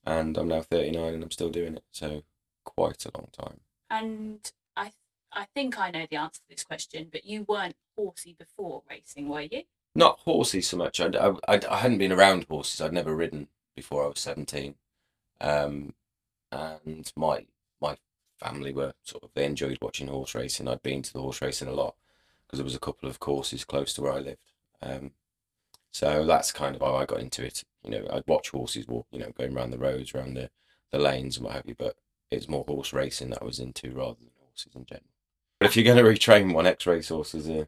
and 0.05 0.37
I'm 0.37 0.47
now 0.47 0.61
39 0.61 1.13
and 1.13 1.23
I'm 1.23 1.31
still 1.31 1.49
doing 1.49 1.75
it. 1.75 1.83
So 1.91 2.23
quite 2.63 3.05
a 3.05 3.11
long 3.15 3.29
time. 3.31 3.59
And 3.89 4.51
I 4.75 4.91
I 5.31 5.45
think 5.53 5.79
I 5.79 5.91
know 5.91 6.05
the 6.09 6.17
answer 6.17 6.41
to 6.41 6.49
this 6.49 6.63
question, 6.63 7.09
but 7.11 7.25
you 7.25 7.45
weren't 7.47 7.75
horsey 7.97 8.35
before 8.37 8.83
racing, 8.89 9.29
were 9.29 9.41
you? 9.41 9.63
Not 9.95 10.19
horsey 10.19 10.61
so 10.61 10.77
much. 10.77 10.99
I, 10.99 11.07
I, 11.47 11.59
I 11.69 11.77
hadn't 11.77 11.97
been 11.97 12.11
around 12.11 12.45
horses. 12.49 12.81
I'd 12.81 12.93
never 12.93 13.15
ridden 13.15 13.47
before 13.75 14.05
I 14.05 14.07
was 14.07 14.19
17. 14.19 14.75
Um, 15.41 15.93
and 16.51 17.11
my 17.15 17.45
my 17.81 17.97
family 18.39 18.73
were 18.73 18.93
sort 19.03 19.23
of, 19.23 19.29
they 19.33 19.45
enjoyed 19.45 19.77
watching 19.81 20.07
horse 20.07 20.35
racing. 20.35 20.67
I'd 20.67 20.81
been 20.83 21.01
to 21.01 21.13
the 21.13 21.21
horse 21.21 21.41
racing 21.41 21.67
a 21.67 21.73
lot 21.73 21.95
because 22.45 22.59
there 22.59 22.65
was 22.65 22.75
a 22.75 22.79
couple 22.79 23.09
of 23.09 23.19
courses 23.19 23.65
close 23.65 23.93
to 23.93 24.01
where 24.01 24.13
I 24.13 24.19
lived. 24.19 24.51
Um, 24.81 25.11
so 25.91 26.25
that's 26.25 26.51
kind 26.51 26.75
of 26.75 26.81
how 26.81 26.95
I 26.95 27.05
got 27.05 27.19
into 27.19 27.43
it. 27.43 27.63
You 27.83 27.91
know, 27.91 28.07
I'd 28.11 28.27
watch 28.27 28.49
horses 28.49 28.87
walk, 28.87 29.07
you 29.11 29.19
know, 29.19 29.31
going 29.37 29.55
around 29.55 29.71
the 29.71 29.77
roads, 29.77 30.13
around 30.13 30.35
the, 30.35 30.49
the 30.91 30.99
lanes 30.99 31.37
and 31.37 31.45
what 31.45 31.55
have 31.55 31.65
you, 31.65 31.75
but 31.77 31.95
it's 32.31 32.47
more 32.47 32.63
horse 32.67 32.93
racing 32.93 33.31
that 33.31 33.41
I 33.41 33.45
was 33.45 33.59
into 33.59 33.91
rather 33.91 34.15
than 34.19 34.29
horses 34.39 34.75
in 34.75 34.85
general. 34.85 35.05
But 35.59 35.67
if 35.67 35.75
you're 35.75 35.85
going 35.85 36.03
to 36.03 36.09
retrain 36.09 36.53
one 36.53 36.67
X 36.67 36.87
race 36.87 37.09
horse 37.09 37.35
as 37.35 37.49
a, 37.49 37.67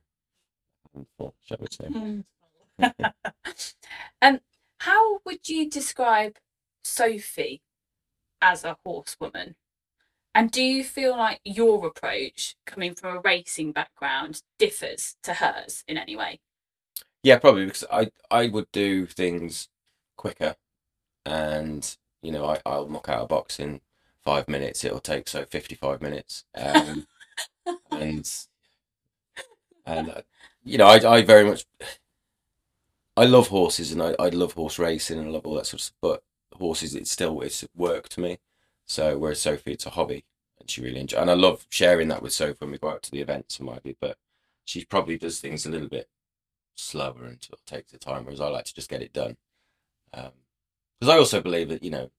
shall 1.17 1.57
we 1.59 1.67
say? 1.69 2.23
um, 4.21 4.39
how 4.79 5.19
would 5.25 5.49
you 5.49 5.69
describe 5.69 6.37
Sophie 6.83 7.61
as 8.41 8.63
a 8.63 8.77
horsewoman? 8.85 9.55
And 10.33 10.49
do 10.49 10.63
you 10.63 10.83
feel 10.83 11.11
like 11.11 11.41
your 11.43 11.85
approach, 11.85 12.55
coming 12.65 12.95
from 12.95 13.17
a 13.17 13.21
racing 13.21 13.73
background, 13.73 14.43
differs 14.57 15.17
to 15.23 15.33
hers 15.35 15.83
in 15.87 15.97
any 15.97 16.15
way? 16.15 16.39
Yeah, 17.23 17.37
probably 17.37 17.65
because 17.65 17.85
I 17.91 18.11
I 18.31 18.47
would 18.47 18.71
do 18.71 19.05
things 19.05 19.67
quicker, 20.17 20.55
and 21.25 21.97
you 22.21 22.31
know 22.31 22.45
I 22.45 22.59
I'll 22.65 22.87
knock 22.87 23.09
out 23.09 23.23
a 23.23 23.27
box 23.27 23.59
in 23.59 23.81
five 24.23 24.47
minutes. 24.47 24.83
It'll 24.85 24.99
take 24.99 25.27
so 25.27 25.45
fifty 25.45 25.75
five 25.75 26.01
minutes, 26.01 26.45
um, 26.55 27.07
and 27.91 28.29
and 29.85 30.09
uh, 30.09 30.21
you 30.63 30.77
know 30.77 30.87
I 30.87 31.17
I 31.17 31.21
very 31.23 31.43
much 31.45 31.65
I 33.17 33.25
love 33.25 33.47
horses 33.47 33.91
and 33.91 34.01
I 34.01 34.15
I 34.19 34.29
love 34.29 34.53
horse 34.53 34.79
racing 34.79 35.19
and 35.19 35.27
I 35.27 35.31
love 35.31 35.45
all 35.45 35.55
that 35.55 35.65
sort 35.65 35.75
of 35.75 35.81
stuff. 35.81 35.97
But 36.01 36.23
horses, 36.61 36.95
it's 36.95 37.11
still 37.11 37.41
it's 37.41 37.65
work 37.75 38.07
to 38.09 38.21
me. 38.21 38.39
So 38.85 39.17
whereas 39.17 39.41
Sophie, 39.41 39.73
it's 39.73 39.85
a 39.85 39.91
hobby, 39.91 40.25
and 40.59 40.69
she 40.69 40.81
really 40.81 40.99
enjoy. 40.99 41.17
And 41.19 41.31
I 41.31 41.33
love 41.33 41.65
sharing 41.69 42.07
that 42.09 42.21
with 42.21 42.33
Sophie 42.33 42.57
when 42.59 42.71
we 42.71 42.77
go 42.77 42.89
out 42.89 43.03
to 43.03 43.11
the 43.11 43.21
events 43.21 43.59
and 43.59 43.67
what 43.67 43.83
But 43.99 44.17
she 44.65 44.85
probably 44.85 45.17
does 45.17 45.39
things 45.39 45.65
a 45.65 45.69
little 45.69 45.89
bit 45.89 46.09
slower 46.75 47.25
and 47.25 47.43
sort 47.43 47.59
of 47.59 47.65
takes 47.65 47.91
the 47.91 47.97
time, 47.97 48.25
whereas 48.25 48.41
I 48.41 48.47
like 48.47 48.65
to 48.65 48.73
just 48.73 48.89
get 48.89 49.01
it 49.01 49.13
done. 49.13 49.37
Because 50.11 50.29
um, 51.09 51.09
I 51.09 51.17
also 51.17 51.41
believe 51.41 51.69
that 51.69 51.83
you 51.83 51.91
know, 51.91 52.11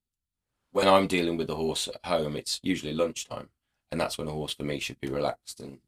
when 0.73 0.89
I'm 0.89 1.07
dealing 1.07 1.37
with 1.37 1.49
the 1.49 1.57
horse 1.57 1.89
at 1.89 2.05
home, 2.05 2.37
it's 2.37 2.61
usually 2.63 2.95
lunchtime, 2.95 3.51
and 3.91 4.01
that's 4.01 4.19
when 4.19 4.29
a 4.29 4.33
horse 4.33 4.55
for 4.55 4.65
me 4.65 4.79
should 4.79 5.01
be 5.01 5.09
relaxed 5.09 5.61
and 5.61 5.79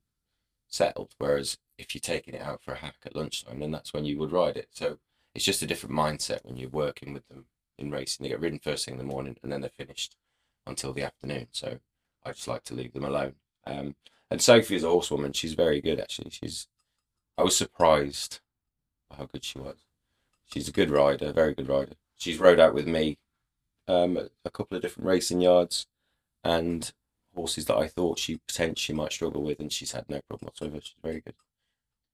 settled. 0.69 1.15
Whereas 1.19 1.59
if 1.79 1.95
you're 1.95 2.01
taking 2.01 2.35
it 2.35 2.43
out 2.43 2.63
for 2.63 2.73
a 2.73 2.79
hack 2.79 2.97
at 3.05 3.17
lunchtime, 3.17 3.61
then 3.61 3.71
that's 3.71 3.93
when 3.93 4.05
you 4.05 4.19
would 4.19 4.33
ride 4.33 4.57
it. 4.57 4.69
So 4.73 4.99
it's 5.35 5.45
just 5.45 5.63
a 5.63 5.67
different 5.67 5.95
mindset 5.95 6.45
when 6.45 6.57
you're 6.57 6.69
working 6.69 7.13
with 7.13 7.27
them 7.29 7.47
in 7.79 7.91
racing. 7.91 8.25
They 8.25 8.31
get 8.31 8.41
ridden 8.41 8.59
first 8.59 8.85
thing 8.85 8.95
in 8.95 8.99
the 8.99 9.05
morning, 9.05 9.37
and 9.43 9.51
then 9.51 9.61
they're 9.61 9.71
finished 9.71 10.17
until 10.67 10.93
the 10.93 11.03
afternoon. 11.03 11.49
So 11.53 11.79
I 12.25 12.33
just 12.33 12.49
like 12.49 12.65
to 12.65 12.75
leave 12.75 12.93
them 12.93 13.05
alone. 13.05 13.35
Um, 13.67 13.97
and 14.31 14.41
Sophie 14.41 14.77
is 14.77 14.85
a 14.85 14.89
horsewoman. 14.89 15.33
She's 15.33 15.55
very 15.55 15.81
good, 15.81 16.01
actually. 16.01 16.31
She's. 16.31 16.67
I 17.37 17.43
was 17.43 17.57
surprised 17.57 18.41
how 19.17 19.27
good 19.27 19.45
she 19.45 19.59
was. 19.59 19.77
She's 20.47 20.69
a 20.69 20.73
good 20.73 20.91
rider, 20.91 21.33
very 21.33 21.55
good 21.55 21.69
rider. 21.69 21.95
She's 22.17 22.39
rode 22.39 22.61
out 22.61 22.75
with 22.75 22.87
me 22.87 23.19
um, 23.89 24.19
a 24.45 24.51
couple 24.51 24.77
of 24.77 24.83
different 24.83 25.09
racing 25.09 25.41
yards 25.41 25.87
and 26.43 26.93
horses 27.35 27.67
that 27.67 27.77
I 27.77 27.89
thought 27.89 28.19
she 28.19 28.41
potentially 28.47 28.97
might 28.97 29.13
struggle 29.13 29.43
with, 29.43 29.61
and 29.61 29.73
she's 29.73 29.93
had 29.93 30.09
no 30.09 30.21
problem 30.29 30.47
whatsoever. 30.47 30.81
She's 30.81 30.95
very 31.03 31.21
good. 31.21 31.35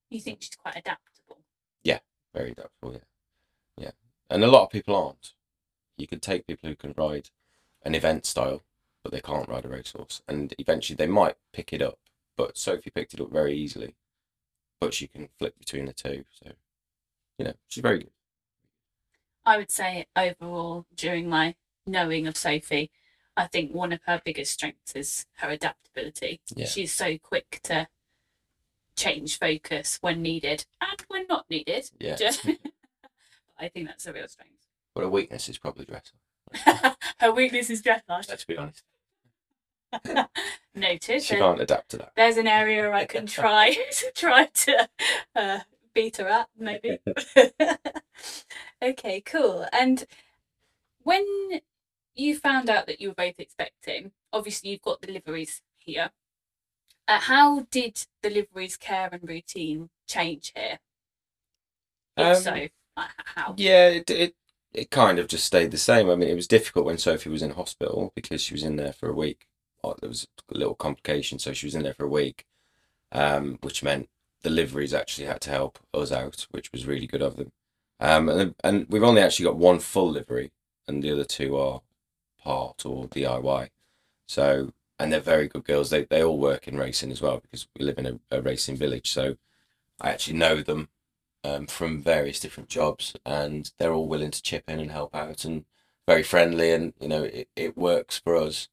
You 0.09 0.21
think 0.21 0.43
she's 0.43 0.57
quite 0.57 0.77
adaptable? 0.77 1.43
Yeah, 1.83 1.99
very 2.35 2.53
adaptable. 2.53 2.93
Yeah, 2.95 3.85
yeah, 3.85 3.91
and 4.29 4.43
a 4.43 4.49
lot 4.49 4.65
of 4.65 4.71
people 4.71 4.97
aren't. 4.97 5.35
You 6.01 6.07
can 6.07 6.21
take 6.21 6.47
people 6.47 6.69
who 6.69 6.77
can 6.77 6.95
ride 6.97 7.29
an 7.83 7.95
event 7.95 8.27
style, 8.27 8.63
but 9.03 9.13
they 9.13 9.21
can't 9.21 9.49
ride 9.49 9.65
a 9.65 9.69
racehorse, 9.69 10.23
and 10.27 10.55
eventually 10.59 10.97
they 10.97 11.07
might 11.07 11.37
pick 11.53 11.73
it 11.73 11.83
up. 11.83 11.99
But 12.37 12.57
Sophie 12.57 12.91
picked 12.91 13.15
it 13.15 13.21
up 13.21 13.31
very 13.31 13.55
easily, 13.55 13.95
but 14.81 14.95
she 14.95 15.07
can 15.07 15.29
flip 15.39 15.59
between 15.59 15.87
the 15.87 15.93
two. 15.93 16.25
So 16.43 16.53
you 17.39 17.45
know, 17.45 17.55
she's 17.69 17.83
very 17.83 17.99
good. 17.99 18.11
I 19.45 19.57
would 19.57 19.71
say 19.71 20.07
overall, 20.17 20.87
during 20.95 21.29
my 21.29 21.55
knowing 21.87 22.27
of 22.27 22.37
Sophie, 22.37 22.91
I 23.37 23.47
think 23.47 23.73
one 23.73 23.93
of 23.93 24.01
her 24.07 24.21
biggest 24.25 24.53
strengths 24.53 24.95
is 24.95 25.27
her 25.39 25.51
adaptability. 25.51 26.41
Yeah. 26.55 26.67
She's 26.67 26.93
so 26.93 27.17
quick 27.19 27.61
to 27.65 27.89
change 28.97 29.39
focus 29.39 29.99
when 30.01 30.21
needed 30.21 30.67
and 30.81 31.01
when 31.09 31.27
not 31.27 31.49
needed. 31.49 31.91
Yeah. 31.99 32.17
I 33.59 33.69
think 33.69 33.87
that's 33.89 34.07
a 34.07 34.13
real 34.13 34.29
strength. 34.29 34.60
But 34.95 35.03
her 35.03 35.11
weakness 35.11 35.49
is 35.49 35.59
probably 35.59 35.87
dressage. 35.87 36.95
her 37.19 37.33
weakness 37.33 37.71
is 37.71 37.83
dressage. 37.83 38.29
Let's 38.29 38.45
be 38.45 38.57
honest. 38.57 38.83
Noted. 40.75 41.23
She 41.23 41.37
can't 41.37 41.61
adapt 41.61 41.91
to 41.91 41.99
that. 41.99 42.13
There's 42.17 42.37
an 42.37 42.47
area 42.47 42.93
I 42.93 43.05
can 43.05 43.27
try 43.27 43.75
to 43.93 44.13
try 44.15 44.47
to 44.47 44.89
uh, 45.35 45.59
beat 45.95 46.19
her 46.19 46.29
up, 46.29 46.49
maybe. 46.57 46.99
okay, 48.83 49.21
cool. 49.21 49.67
And 49.73 50.07
when 51.03 51.25
you 52.15 52.37
found 52.37 52.71
out 52.71 52.87
that 52.87 53.01
you 53.01 53.09
were 53.09 53.15
both 53.15 53.39
expecting, 53.39 54.13
obviously 54.33 54.71
you've 54.71 54.83
got 54.83 55.01
the 55.01 55.13
liveries 55.13 55.63
here. 55.77 56.11
Uh, 57.09 57.19
how 57.19 57.67
did 57.71 58.07
the 58.23 58.31
liveries 58.31 58.77
care 58.77 59.09
and 59.11 59.29
routine 59.29 59.91
change 60.07 60.53
here? 60.55 60.79
If 62.17 62.37
um, 62.37 62.43
so, 62.43 62.69
how? 62.97 63.55
Yeah, 63.57 63.89
it, 63.89 64.11
it 64.11 64.35
it 64.73 64.91
kind 64.91 65.19
of 65.19 65.29
just 65.29 65.45
stayed 65.45 65.71
the 65.71 65.79
same. 65.79 66.11
I 66.11 66.17
mean, 66.17 66.29
it 66.29 66.35
was 66.35 66.47
difficult 66.47 66.87
when 66.87 66.99
Sophie 66.99 67.31
was 67.31 67.43
in 67.43 67.51
hospital 67.53 68.13
because 68.15 68.41
she 68.41 68.55
was 68.55 68.63
in 68.63 68.77
there 68.77 68.93
for 68.93 69.09
a 69.09 69.15
week. 69.15 69.47
Oh, 69.83 69.95
there 70.01 70.09
was 70.09 70.27
a 70.53 70.59
little 70.59 70.75
complication, 70.75 71.39
so 71.39 71.53
she 71.53 71.67
was 71.67 71.75
in 71.75 71.83
there 71.83 71.95
for 71.95 72.05
a 72.05 72.11
week, 72.11 72.45
um, 73.13 73.59
which 73.63 73.83
meant 73.83 74.09
the 74.43 74.51
liveries 74.51 74.95
actually 74.95 75.27
had 75.27 75.41
to 75.43 75.51
help 75.51 75.79
us 75.95 76.13
out, 76.13 76.47
which 76.51 76.71
was 76.73 76.87
really 76.87 77.07
good 77.07 77.23
of 77.23 77.37
them. 77.37 77.53
Um, 77.99 78.29
and, 78.29 78.55
and 78.63 78.87
we've 78.89 79.03
only 79.03 79.23
actually 79.23 79.47
got 79.47 79.57
one 79.57 79.81
full 79.81 80.11
livery, 80.11 80.53
and 80.87 81.03
the 81.03 81.13
other 81.13 81.25
two 81.25 81.57
are 81.57 81.81
part 82.43 82.87
or 82.87 83.07
DIY. 83.09 83.69
So, 84.27 84.73
and 84.99 85.13
they're 85.13 85.21
very 85.21 85.49
good 85.49 85.65
girls. 85.65 85.91
They 85.91 86.05
they 86.05 86.23
all 86.23 86.39
work 86.39 86.69
in 86.69 86.79
racing 86.79 87.11
as 87.11 87.21
well 87.21 87.41
because 87.41 87.67
we 87.79 87.85
live 87.85 87.99
in 87.99 88.07
a, 88.07 88.21
a 88.31 88.43
racing 88.43 88.77
village. 88.77 89.11
So, 89.11 89.37
I 90.01 90.11
actually 90.11 90.39
know 90.39 90.63
them 90.63 90.89
um, 91.45 91.67
from 91.67 92.03
various 92.03 92.41
different 92.41 92.69
jobs, 92.69 93.15
and 93.25 93.71
they're 93.79 93.93
all 93.93 94.09
willing 94.09 94.31
to 94.31 94.43
chip 94.43 94.65
in 94.69 94.81
and 94.81 94.91
help 94.91 95.15
out, 95.15 95.45
and 95.45 95.65
very 96.07 96.23
friendly, 96.23 96.73
and 96.73 96.95
you 97.01 97.09
know 97.09 97.25
it, 97.25 97.49
it 97.57 97.77
works 97.77 98.19
for 98.19 98.37
us 98.37 98.69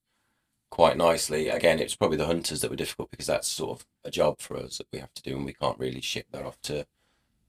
quite 0.70 0.98
nicely. 0.98 1.50
Again, 1.50 1.80
it's 1.80 1.96
probably 1.96 2.18
the 2.18 2.26
hunters 2.26 2.62
that 2.62 2.70
were 2.70 2.76
difficult 2.78 3.12
because 3.12 3.28
that's 3.28 3.48
sort 3.48 3.80
of 3.80 3.88
a 4.04 4.12
job 4.12 4.40
for 4.40 4.58
us 4.58 4.78
that 4.80 4.88
we 4.92 5.00
have 5.00 5.14
to 5.16 5.24
do, 5.24 5.36
and 5.36 5.46
we 5.46 5.54
can't 5.54 5.80
really 5.80 6.02
ship 6.02 6.28
that 6.32 6.46
off 6.46 6.62
to 6.64 6.86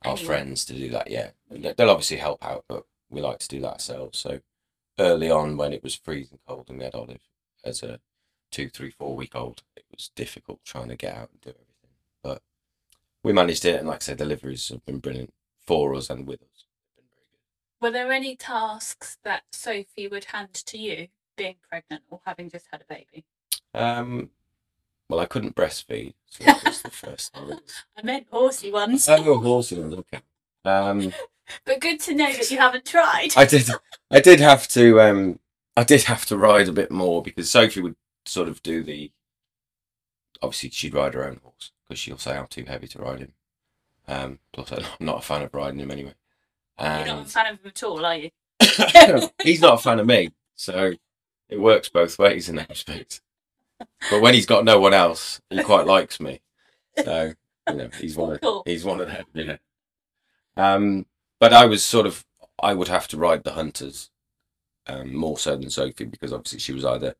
our 0.04 0.16
anyway. 0.16 0.26
friends 0.26 0.64
to 0.66 0.75
do 0.75 0.88
that. 0.90 1.10
Yeah, 1.10 1.30
they'll 1.50 1.90
obviously 1.90 2.18
help 2.18 2.44
out, 2.44 2.64
but 2.68 2.84
we 3.10 3.20
like 3.20 3.38
to 3.40 3.48
do 3.48 3.60
that 3.60 3.75
ourselves. 3.75 4.18
So 4.18 4.40
early 4.98 5.30
on, 5.30 5.56
when 5.56 5.72
it 5.72 5.82
was 5.82 5.94
freezing 5.94 6.38
cold 6.46 6.66
and 6.68 6.78
we 6.78 6.84
had 6.84 6.94
Olive 6.94 7.20
as 7.64 7.82
a 7.82 8.00
two, 8.50 8.68
three, 8.68 8.90
four 8.90 9.16
week 9.16 9.34
old, 9.34 9.62
it 9.76 9.84
was 9.92 10.10
difficult 10.14 10.60
trying 10.64 10.88
to 10.88 10.96
get 10.96 11.14
out 11.14 11.30
and 11.30 11.40
do 11.40 11.50
everything. 11.50 11.67
We 13.22 13.32
managed 13.32 13.64
it, 13.64 13.76
and 13.76 13.88
like 13.88 13.96
I 13.96 14.04
said, 14.04 14.18
the 14.18 14.25
liveries 14.25 14.68
have 14.68 14.84
been 14.87 14.98
brilliant 14.98 15.32
for 15.66 15.94
us 15.94 16.08
and 16.08 16.26
with 16.26 16.42
us. 16.42 16.64
Were 17.80 17.90
there 17.90 18.12
any 18.12 18.37
tasks 18.37 19.18
that 19.25 19.42
Sophie 19.52 20.08
would 20.08 20.25
hand 20.26 20.54
to 20.54 20.78
you 20.78 21.08
being 21.37 21.56
pregnant 21.68 22.02
or 22.10 22.20
having 22.25 22.50
just 22.50 22.66
had 22.72 22.80
a 22.80 22.92
baby? 22.92 23.25
Um, 23.75 24.30
well, 25.08 25.20
I 25.20 25.26
couldn't 25.26 25.54
breastfeed, 25.54 26.14
so 26.26 26.44
that 26.44 26.64
was 26.64 26.82
the 26.82 26.90
first 26.90 27.34
time. 27.34 27.60
I 27.96 28.02
meant 28.02 28.26
horsey 28.30 28.72
ones. 28.72 29.08
Oh, 29.08 29.38
horsey 29.38 29.78
ones. 29.78 29.94
Okay. 29.94 30.22
Um, 30.64 31.12
but 31.64 31.80
good 31.80 32.00
to 32.00 32.14
know 32.14 32.32
that 32.32 32.50
you 32.50 32.58
haven't 32.58 32.84
tried. 32.84 33.32
I 33.37 33.44
did. 33.44 33.68
I 34.10 34.20
did 34.20 34.40
have 34.40 34.68
to. 34.68 35.00
Um, 35.00 35.38
I 35.76 35.84
did 35.84 36.04
have 36.04 36.26
to 36.26 36.37
ride 36.37 36.68
a 36.68 36.72
bit 36.72 36.90
more 36.90 37.22
because 37.22 37.50
Sophie 37.50 37.80
would 37.80 37.96
sort 38.26 38.48
of 38.48 38.62
do 38.62 38.82
the. 38.82 39.12
Obviously, 40.42 40.70
she'd 40.70 40.94
ride 40.94 41.14
her 41.14 41.25
own 41.25 41.40
horse 41.42 41.72
because 41.88 41.99
she'll 42.00 42.18
say 42.18 42.37
I'm 42.37 42.47
too 42.47 42.64
heavy 42.64 42.87
to 42.88 42.99
ride 43.00 43.21
him. 43.21 43.33
Um, 44.07 44.38
plus, 44.52 44.73
I'm 44.73 44.85
not 45.00 45.18
a 45.18 45.23
fan 45.23 45.42
of 45.42 45.54
riding 45.54 45.80
him 45.80 45.90
anyway. 45.90 46.14
You're 46.78 47.07
not 47.07 47.26
a 47.26 47.28
fan 47.28 47.47
of 47.54 47.61
him 47.61 47.66
at 47.66 47.83
all, 47.83 48.04
are 48.04 48.16
you? 48.16 48.30
he's 49.42 49.61
not 49.61 49.75
a 49.75 49.78
fan 49.78 49.99
of 49.99 50.07
me, 50.07 50.30
so 50.54 50.92
it 51.49 51.61
works 51.61 51.88
both 51.88 52.18
ways 52.18 52.49
in 52.49 52.57
that 52.57 52.68
respect. 52.68 53.21
But 54.11 54.21
when 54.21 54.35
he's 54.35 54.47
got 54.47 54.64
no 54.64 54.78
one 54.80 54.95
else, 54.95 55.40
he 55.50 55.62
quite 55.62 55.87
likes 55.87 56.21
me. 56.21 56.40
So 57.04 57.33
you 57.68 57.75
know, 57.75 57.90
he's 58.00 58.16
one 58.16 58.33
of 58.33 58.40
Cool. 58.40 58.62
he's 58.66 58.85
one 58.85 59.00
of 59.00 59.09
them. 59.09 59.25
Yeah. 59.35 59.57
Um, 60.57 61.07
but 61.38 61.52
I 61.52 61.66
was 61.66 61.85
sort 61.85 62.07
of 62.07 62.25
I 62.61 62.75
would 62.75 62.88
have 62.88 63.07
to 63.09 63.16
ride 63.16 63.45
the 63.45 63.52
hunters, 63.52 64.11
um, 64.87 65.14
more 65.14 65.38
so 65.38 65.57
than 65.57 65.71
Sophie 65.71 66.04
because 66.07 66.33
obviously 66.33 66.59
she 66.59 66.73
was 66.73 66.85
either 66.85 67.14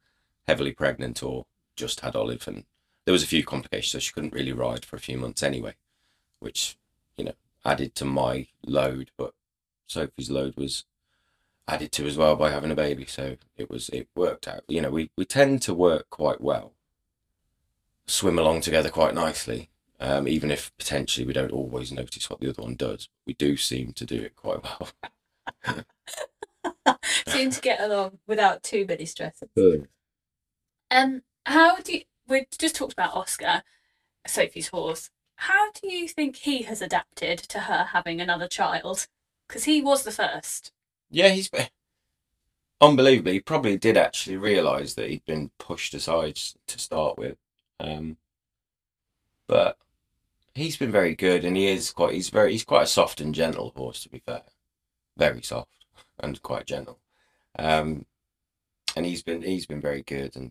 heavily 0.47 0.73
pregnant 0.73 1.23
or 1.23 1.47
just 1.77 2.01
had 2.01 2.17
Olive, 2.17 2.47
and 2.49 2.65
there 3.09 3.15
was 3.15 3.23
a 3.23 3.27
few 3.27 3.43
complications, 3.43 3.93
so 3.93 3.99
she 3.99 4.13
couldn't 4.13 4.35
really 4.35 4.53
ride 4.53 4.85
for 4.85 4.97
a 4.97 5.01
few 5.01 5.17
months 5.17 5.43
anyway, 5.43 5.73
which 6.41 6.77
you 7.17 7.25
know 7.25 7.33
added 7.65 7.95
to 7.95 8.05
my 8.05 8.49
load. 8.67 9.13
But 9.17 9.33
Sophie's 9.87 10.31
load 10.31 10.59
was 10.59 10.85
added 11.67 11.91
to 11.93 12.07
as 12.07 12.19
well 12.19 12.37
by 12.37 12.51
having 12.51 12.71
a 12.71 12.75
baby, 12.75 13.07
so 13.07 13.39
it 13.57 13.71
was 13.71 13.89
it 13.89 14.09
worked 14.15 14.47
out. 14.47 14.61
You 14.69 14.83
know, 14.83 14.91
we 14.91 15.11
we 15.17 15.25
tend 15.25 15.63
to 15.63 15.73
work 15.73 16.11
quite 16.11 16.43
well, 16.43 16.75
swim 18.07 18.39
along 18.39 18.61
together 18.61 18.91
quite 18.91 19.15
nicely. 19.15 19.71
Um, 19.99 20.29
even 20.29 20.51
if 20.51 20.71
potentially 20.77 21.27
we 21.27 21.33
don't 21.33 21.51
always 21.51 21.91
notice 21.91 22.29
what 22.29 22.41
the 22.41 22.51
other 22.51 22.61
one 22.61 22.75
does, 22.75 23.09
we 23.27 23.33
do 23.33 23.57
seem 23.57 23.95
to 23.95 24.05
do 24.05 24.21
it 24.21 24.37
quite 24.37 24.63
well. 24.63 25.85
Seem 27.27 27.51
to 27.51 27.61
get 27.63 27.81
along 27.81 28.19
without 28.27 28.63
too 28.63 28.85
many 28.87 29.07
stresses. 29.07 29.49
Um, 30.91 31.23
how 31.47 31.79
do 31.79 31.95
you, 31.95 32.03
we 32.29 32.47
just 32.59 32.77
talked 32.77 32.93
about 32.93 33.15
Oscar, 33.15 33.63
Sophie's 34.27 34.69
horse. 34.69 35.11
How 35.37 35.71
do 35.73 35.93
you 35.93 36.09
think 36.09 36.37
he 36.37 36.63
has 36.63 36.83
adapted 36.83 37.39
to 37.39 37.61
her 37.61 37.89
having 37.93 38.21
another 38.21 38.49
child? 38.49 39.07
Because 39.47 39.65
he 39.65 39.81
was 39.81 40.03
the 40.03 40.11
first. 40.11 40.73
Yeah, 41.11 41.29
he's 41.29 41.51
unbelievably. 42.81 43.33
He 43.33 43.41
probably 43.41 43.77
did 43.77 43.97
actually 43.97 44.37
realise 44.37 44.95
that 44.95 45.09
he'd 45.09 45.25
been 45.25 45.51
pushed 45.59 45.95
aside 45.95 46.37
to 46.67 46.79
start 46.79 47.19
with, 47.19 47.37
um, 47.81 48.17
but 49.47 49.79
he's 50.55 50.77
been 50.77 50.93
very 50.93 51.15
good, 51.15 51.45
and 51.45 51.57
he 51.57 51.69
is 51.69 51.93
quite. 51.93 52.15
He's 52.15 52.31
very. 52.31 52.53
He's 52.53 52.65
quite 52.65 52.83
a 52.83 52.87
soft 52.87 53.21
and 53.21 53.35
gentle 53.35 53.73
horse, 53.77 54.03
to 54.03 54.09
be 54.09 54.23
fair. 54.25 54.43
Very 55.17 55.43
soft 55.43 55.71
and 56.21 56.41
quite 56.43 56.67
gentle, 56.67 56.99
um, 57.59 58.07
and 58.97 59.07
he's 59.07 59.23
been 59.23 59.43
he's 59.43 59.67
been 59.67 59.81
very 59.81 60.03
good, 60.03 60.37
and 60.37 60.51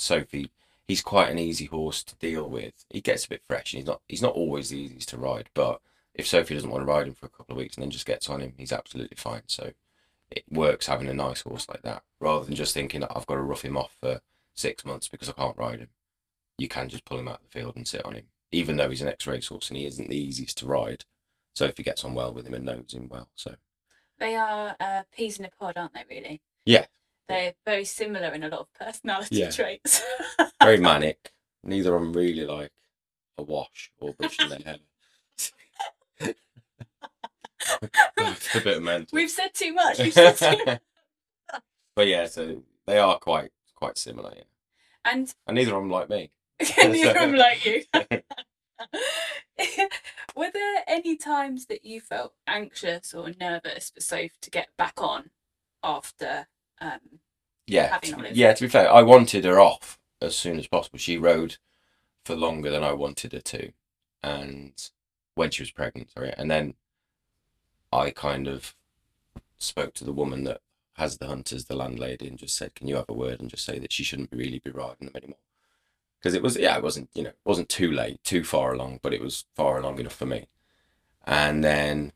Sophie. 0.00 0.50
He's 0.86 1.02
quite 1.02 1.30
an 1.30 1.38
easy 1.38 1.66
horse 1.66 2.02
to 2.02 2.16
deal 2.16 2.48
with. 2.48 2.84
He 2.90 3.00
gets 3.00 3.24
a 3.24 3.28
bit 3.28 3.42
fresh. 3.46 3.72
And 3.72 3.78
he's 3.78 3.86
not. 3.86 4.00
He's 4.08 4.22
not 4.22 4.34
always 4.34 4.70
the 4.70 4.78
easiest 4.78 5.10
to 5.10 5.18
ride, 5.18 5.48
but 5.54 5.80
if 6.14 6.26
Sophie 6.26 6.54
doesn't 6.54 6.70
want 6.70 6.82
to 6.82 6.86
ride 6.86 7.06
him 7.06 7.14
for 7.14 7.26
a 7.26 7.30
couple 7.30 7.52
of 7.52 7.58
weeks 7.58 7.76
and 7.76 7.82
then 7.82 7.90
just 7.90 8.06
gets 8.06 8.28
on 8.28 8.40
him, 8.40 8.54
he's 8.56 8.72
absolutely 8.72 9.16
fine. 9.16 9.42
So 9.46 9.72
it 10.30 10.44
works 10.50 10.86
having 10.86 11.08
a 11.08 11.14
nice 11.14 11.42
horse 11.42 11.68
like 11.68 11.82
that 11.82 12.02
rather 12.20 12.44
than 12.44 12.54
just 12.54 12.74
thinking 12.74 13.04
I've 13.04 13.26
got 13.26 13.34
to 13.36 13.42
rough 13.42 13.64
him 13.64 13.76
off 13.76 13.96
for 14.00 14.20
six 14.54 14.84
months 14.84 15.08
because 15.08 15.28
I 15.28 15.32
can't 15.32 15.56
ride 15.56 15.80
him. 15.80 15.88
You 16.58 16.68
can 16.68 16.88
just 16.88 17.04
pull 17.04 17.18
him 17.18 17.28
out 17.28 17.40
of 17.40 17.50
the 17.50 17.58
field 17.58 17.76
and 17.76 17.86
sit 17.88 18.04
on 18.04 18.14
him, 18.14 18.26
even 18.52 18.76
though 18.76 18.90
he's 18.90 19.02
an 19.02 19.08
X-race 19.08 19.46
horse 19.46 19.70
and 19.70 19.78
he 19.78 19.86
isn't 19.86 20.10
the 20.10 20.16
easiest 20.16 20.58
to 20.58 20.66
ride. 20.66 21.04
Sophie 21.54 21.82
gets 21.82 22.04
on 22.04 22.14
well 22.14 22.32
with 22.32 22.46
him 22.46 22.54
and 22.54 22.64
knows 22.64 22.92
him 22.92 23.08
well. 23.08 23.28
So 23.34 23.54
They 24.18 24.36
are 24.36 24.76
uh, 24.78 25.02
peas 25.12 25.38
in 25.38 25.46
a 25.46 25.50
pod, 25.50 25.76
aren't 25.76 25.94
they? 25.94 26.04
Really? 26.08 26.42
Yeah. 26.64 26.86
They're 27.30 27.54
very 27.64 27.84
similar 27.84 28.28
in 28.28 28.44
a 28.44 28.48
lot 28.48 28.60
of 28.60 28.72
personality 28.74 29.36
Yeah. 29.36 29.50
traits. 29.50 30.02
very 30.62 30.78
manic. 30.78 31.32
Neither 31.64 31.94
of 31.94 32.02
them 32.02 32.12
really 32.12 32.44
like 32.46 32.72
a 33.38 33.42
wash 33.42 33.90
or 33.98 34.12
brushing 34.14 34.48
their 34.48 34.58
hair. 34.58 34.78
It's 36.20 36.34
a 38.54 38.60
bit 38.60 38.82
mental. 38.82 39.16
We've 39.16 39.30
said 39.30 39.50
too 39.54 39.72
much. 39.74 39.98
We've 39.98 40.12
said 40.12 40.36
too 40.36 40.64
much. 40.66 40.80
but 41.96 42.06
yeah, 42.06 42.26
so 42.26 42.62
they 42.86 42.98
are 42.98 43.18
quite 43.18 43.50
quite 43.74 43.98
similar. 43.98 44.32
Yeah, 44.36 44.42
And 45.04 45.32
and 45.46 45.54
neither 45.54 45.74
of 45.74 45.82
them 45.82 45.90
like 45.90 46.08
me. 46.08 46.30
neither 46.78 47.08
of 47.10 47.14
them 47.14 47.34
like 47.34 47.64
you. 47.64 47.82
Were 50.36 50.50
there 50.52 50.84
any 50.86 51.16
times 51.16 51.66
that 51.66 51.84
you 51.84 52.00
felt 52.00 52.34
anxious 52.46 53.12
or 53.12 53.30
nervous 53.38 53.90
for 53.90 54.00
Soph 54.00 54.38
to 54.40 54.50
get 54.50 54.68
back 54.78 54.94
on 55.02 55.30
after? 55.82 56.46
Um, 56.80 57.00
Yeah, 57.66 57.98
to, 57.98 58.28
yeah. 58.32 58.52
To 58.54 58.64
be 58.64 58.68
fair, 58.68 58.92
I 58.92 59.02
wanted 59.02 59.44
her 59.44 59.60
off 59.60 59.98
as 60.20 60.36
soon 60.36 60.58
as 60.58 60.66
possible. 60.66 60.98
She 60.98 61.18
rode 61.18 61.58
for 62.24 62.36
longer 62.36 62.70
than 62.70 62.84
I 62.84 62.92
wanted 62.92 63.32
her 63.32 63.40
to, 63.40 63.72
and 64.22 64.90
when 65.34 65.50
she 65.50 65.62
was 65.62 65.70
pregnant, 65.72 66.10
sorry, 66.12 66.34
and 66.36 66.50
then 66.50 66.74
I 67.92 68.10
kind 68.10 68.48
of 68.48 68.74
spoke 69.58 69.94
to 69.94 70.04
the 70.04 70.12
woman 70.12 70.44
that 70.44 70.60
has 70.94 71.18
the 71.18 71.26
hunters, 71.28 71.66
the 71.66 71.76
landlady, 71.76 72.28
and 72.28 72.38
just 72.38 72.56
said, 72.56 72.74
"Can 72.74 72.88
you 72.88 72.96
have 72.96 73.08
a 73.08 73.14
word 73.14 73.40
and 73.40 73.50
just 73.50 73.64
say 73.64 73.78
that 73.78 73.92
she 73.92 74.04
shouldn't 74.04 74.32
really 74.32 74.58
be 74.60 74.70
riding 74.70 75.06
them 75.06 75.16
anymore?" 75.16 75.38
Because 76.18 76.34
it 76.34 76.42
was, 76.42 76.56
yeah, 76.58 76.76
it 76.76 76.82
wasn't, 76.82 77.10
you 77.14 77.22
know, 77.24 77.30
it 77.30 77.38
wasn't 77.44 77.68
too 77.70 77.90
late, 77.92 78.22
too 78.24 78.44
far 78.44 78.72
along, 78.74 79.00
but 79.02 79.14
it 79.14 79.22
was 79.22 79.46
far 79.56 79.78
along 79.78 80.00
enough 80.00 80.14
for 80.14 80.26
me. 80.26 80.48
And 81.26 81.64
then 81.64 82.12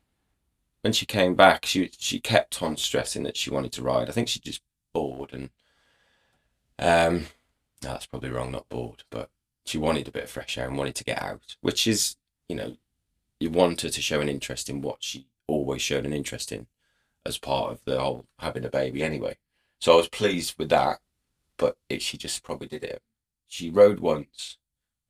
when 0.85 0.93
she 0.93 1.07
came 1.07 1.33
back, 1.33 1.65
she 1.65 1.89
she 1.97 2.19
kept 2.19 2.61
on 2.61 2.77
stressing 2.77 3.23
that 3.23 3.35
she 3.35 3.49
wanted 3.49 3.71
to 3.71 3.81
ride. 3.81 4.07
I 4.07 4.11
think 4.11 4.27
she 4.27 4.39
just 4.39 4.61
bored 4.93 5.33
and 5.33 5.49
um 6.77 7.25
no, 7.81 7.93
that's 7.93 8.05
probably 8.05 8.29
wrong, 8.29 8.51
not 8.51 8.69
bored, 8.69 9.01
but 9.09 9.31
she 9.65 9.79
wanted 9.79 10.07
a 10.07 10.11
bit 10.11 10.25
of 10.25 10.29
fresh 10.29 10.59
air 10.59 10.67
and 10.67 10.77
wanted 10.77 10.93
to 10.93 11.03
get 11.03 11.19
out, 11.19 11.55
which 11.61 11.87
is, 11.87 12.17
you 12.47 12.55
know, 12.55 12.77
you 13.39 13.49
want 13.49 13.81
her 13.81 13.89
to 13.89 14.01
show 14.01 14.21
an 14.21 14.29
interest 14.29 14.69
in 14.69 14.83
what 14.83 14.97
she 14.99 15.25
always 15.47 15.81
showed 15.81 16.05
an 16.05 16.13
interest 16.13 16.51
in 16.51 16.67
as 17.25 17.39
part 17.39 17.71
of 17.71 17.83
the 17.85 17.99
whole 17.99 18.27
having 18.37 18.63
a 18.63 18.69
baby 18.69 19.01
anyway. 19.01 19.37
So 19.79 19.93
I 19.93 19.95
was 19.95 20.07
pleased 20.07 20.53
with 20.59 20.69
that, 20.69 20.99
but 21.57 21.77
it, 21.89 22.03
she 22.03 22.15
just 22.15 22.43
probably 22.43 22.67
did 22.67 22.83
it. 22.83 23.01
She 23.47 23.71
rode 23.71 24.01
once 24.01 24.59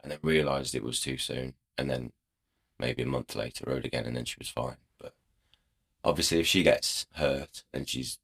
and 0.01 0.09
then 0.09 0.19
realised 0.21 0.73
it 0.73 0.83
was 0.83 1.01
too 1.01 1.17
soon, 1.17 1.55
and 1.77 1.89
then 1.89 2.13
maybe 2.79 3.03
a 3.03 3.07
month 3.07 3.35
later 3.35 3.65
rode 3.67 3.85
again, 3.85 4.05
and 4.05 4.15
then 4.15 4.23
she 4.23 4.37
was 4.39 4.47
fine. 4.47 4.77
Obviously, 6.05 6.39
if 6.39 6.47
she 6.47 6.63
gets 6.63 7.07
hurt 7.15 7.63
and 7.73 7.89
she's 7.89 8.19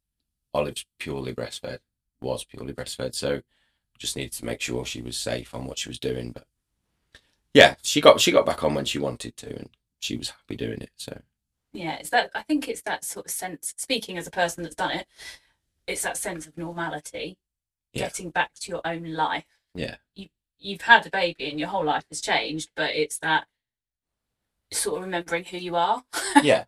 Olive's 0.54 0.86
purely 0.98 1.34
breastfed, 1.34 1.80
was 2.20 2.44
purely 2.44 2.72
breastfed, 2.72 3.14
so 3.14 3.42
just 3.98 4.16
needed 4.16 4.32
to 4.32 4.44
make 4.44 4.60
sure 4.60 4.84
she 4.84 5.02
was 5.02 5.16
safe 5.16 5.54
on 5.54 5.64
what 5.66 5.78
she 5.78 5.88
was 5.88 5.98
doing. 5.98 6.30
But 6.32 6.46
yeah, 7.52 7.74
she 7.82 8.00
got 8.00 8.20
she 8.20 8.32
got 8.32 8.46
back 8.46 8.62
on 8.64 8.74
when 8.74 8.84
she 8.84 8.98
wanted 8.98 9.36
to, 9.38 9.48
and 9.56 9.70
she 10.00 10.16
was 10.16 10.30
happy 10.30 10.56
doing 10.56 10.80
it. 10.80 10.90
So 10.96 11.20
yeah, 11.72 11.96
it's 11.96 12.10
that. 12.10 12.30
I 12.34 12.42
think 12.42 12.68
it's 12.68 12.82
that 12.82 13.04
sort 13.04 13.26
of 13.26 13.32
sense. 13.32 13.74
Speaking 13.76 14.16
as 14.16 14.26
a 14.26 14.30
person 14.30 14.62
that's 14.62 14.74
done 14.76 14.92
it, 14.92 15.06
it's 15.86 16.02
that 16.02 16.16
sense 16.16 16.46
of 16.46 16.56
normality, 16.56 17.36
Yeah. 17.92 18.04
getting 18.04 18.30
back 18.30 18.54
to 18.60 18.70
your 18.70 18.80
own 18.84 19.12
life. 19.12 19.46
yeah, 19.74 19.96
You 20.14 20.28
You've 20.58 20.82
had 20.82 21.04
a 21.06 21.10
baby 21.10 21.50
and 21.50 21.58
your 21.58 21.68
whole 21.70 21.84
life 21.84 22.04
has 22.08 22.20
changed, 22.20 22.70
but 22.76 22.90
it's 22.94 23.18
that 23.18 23.46
sort 24.72 24.98
of 24.98 25.04
remembering 25.04 25.44
who 25.44 25.56
you 25.58 25.74
are. 25.74 26.04
yeah. 26.42 26.64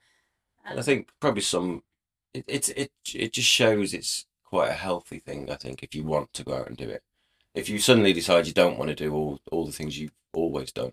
And 0.64 0.78
I 0.78 0.82
think 0.82 1.10
probably 1.20 1.42
some 1.42 1.82
it, 2.32 2.44
it's 2.48 2.68
it 2.70 2.92
it 3.14 3.32
just 3.32 3.48
shows 3.48 3.94
it's 3.94 4.26
quite 4.44 4.70
a 4.70 4.74
healthy 4.74 5.18
thing. 5.18 5.50
I 5.50 5.56
think 5.56 5.82
if 5.82 5.94
you 5.94 6.04
want 6.04 6.32
to 6.34 6.44
go 6.44 6.54
out 6.54 6.68
and 6.68 6.76
do 6.76 6.88
it, 6.88 7.02
if 7.54 7.68
you 7.68 7.78
suddenly 7.78 8.12
decide 8.12 8.46
you 8.46 8.52
don't 8.52 8.78
want 8.78 8.88
to 8.90 8.94
do 8.94 9.14
all 9.14 9.40
all 9.50 9.66
the 9.66 9.72
things 9.72 9.98
you've 9.98 10.12
always 10.32 10.72
done, 10.72 10.92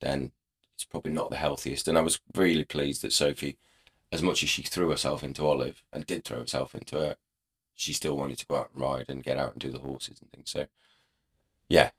then 0.00 0.32
it's 0.74 0.84
probably 0.84 1.12
not 1.12 1.30
the 1.30 1.36
healthiest. 1.36 1.88
And 1.88 1.98
I 1.98 2.00
was 2.02 2.20
really 2.34 2.64
pleased 2.64 3.02
that 3.02 3.12
Sophie, 3.12 3.58
as 4.12 4.22
much 4.22 4.42
as 4.42 4.48
she 4.48 4.62
threw 4.62 4.90
herself 4.90 5.22
into 5.22 5.46
Olive 5.46 5.82
and 5.92 6.06
did 6.06 6.24
throw 6.24 6.40
herself 6.40 6.74
into 6.74 6.96
her, 6.96 7.16
she 7.74 7.92
still 7.92 8.16
wanted 8.16 8.38
to 8.38 8.46
go 8.46 8.56
out 8.56 8.70
and 8.72 8.82
ride 8.82 9.06
and 9.08 9.22
get 9.22 9.36
out 9.38 9.52
and 9.52 9.60
do 9.60 9.70
the 9.70 9.78
horses 9.78 10.20
and 10.20 10.30
things. 10.32 10.50
So, 10.50 10.66
yeah, 11.68 11.90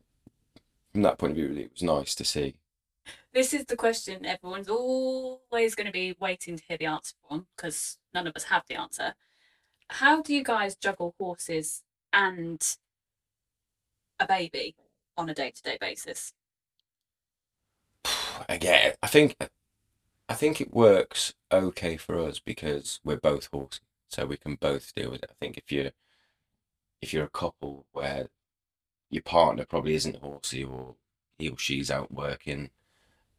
from 0.91 1.03
that 1.03 1.17
point 1.17 1.31
of 1.31 1.37
view, 1.37 1.53
it 1.55 1.71
was 1.71 1.83
nice 1.83 2.15
to 2.15 2.25
see. 2.25 2.55
This 3.33 3.53
is 3.53 3.65
the 3.65 3.75
question 3.75 4.25
everyone's 4.25 4.67
always 4.67 5.75
going 5.75 5.87
to 5.87 5.93
be 5.93 6.15
waiting 6.19 6.57
to 6.57 6.63
hear 6.67 6.77
the 6.77 6.85
answer 6.85 7.15
from 7.27 7.47
because 7.55 7.97
none 8.13 8.27
of 8.27 8.35
us 8.35 8.45
have 8.45 8.63
the 8.67 8.75
answer. 8.75 9.13
How 9.89 10.21
do 10.21 10.33
you 10.33 10.43
guys 10.43 10.75
juggle 10.75 11.15
horses 11.19 11.83
and 12.13 12.61
a 14.19 14.27
baby 14.27 14.75
on 15.17 15.29
a 15.29 15.33
day 15.33 15.51
to 15.51 15.61
day 15.61 15.77
basis? 15.79 16.33
again, 18.49 18.93
I 19.01 19.07
think 19.07 19.35
I 20.29 20.33
think 20.33 20.61
it 20.61 20.73
works 20.73 21.33
okay 21.51 21.97
for 21.97 22.19
us 22.19 22.39
because 22.39 22.99
we're 23.03 23.17
both 23.17 23.49
horsey, 23.51 23.81
so 24.09 24.25
we 24.25 24.37
can 24.37 24.55
both 24.55 24.93
deal 24.95 25.11
with 25.11 25.23
it. 25.23 25.31
I 25.31 25.35
think 25.39 25.57
if 25.57 25.71
you're 25.71 25.91
if 27.01 27.13
you're 27.13 27.25
a 27.25 27.29
couple 27.29 27.85
where 27.91 28.27
your 29.09 29.23
partner 29.23 29.65
probably 29.65 29.95
isn't 29.95 30.17
horsey 30.17 30.63
or 30.63 30.95
he 31.37 31.49
or 31.49 31.57
she's 31.57 31.91
out 31.91 32.11
working 32.11 32.69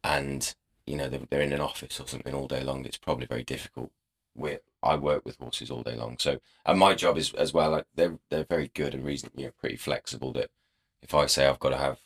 and 0.03 0.53
you 0.85 0.95
know 0.97 1.09
they're, 1.09 1.21
they're 1.29 1.41
in 1.41 1.53
an 1.53 1.61
office 1.61 1.99
or 1.99 2.07
something 2.07 2.33
all 2.33 2.47
day 2.47 2.63
long, 2.63 2.85
it's 2.85 2.97
probably 2.97 3.25
very 3.25 3.43
difficult. 3.43 3.91
We 4.35 4.57
I 4.81 4.95
work 4.95 5.25
with 5.25 5.37
horses 5.39 5.71
all 5.71 5.83
day 5.83 5.95
long, 5.95 6.17
so 6.19 6.39
and 6.65 6.79
my 6.79 6.93
job 6.95 7.17
is 7.17 7.33
as 7.33 7.53
well. 7.53 7.71
Like 7.71 7.85
they're 7.95 8.19
they're 8.29 8.45
very 8.45 8.71
good 8.73 8.93
and 8.93 9.05
reasonably 9.05 9.43
you 9.43 9.47
know, 9.49 9.53
pretty 9.59 9.77
flexible. 9.77 10.33
That 10.33 10.49
if 11.01 11.13
I 11.13 11.27
say 11.27 11.47
I've 11.47 11.59
got 11.59 11.69
to 11.69 11.77
have 11.77 11.99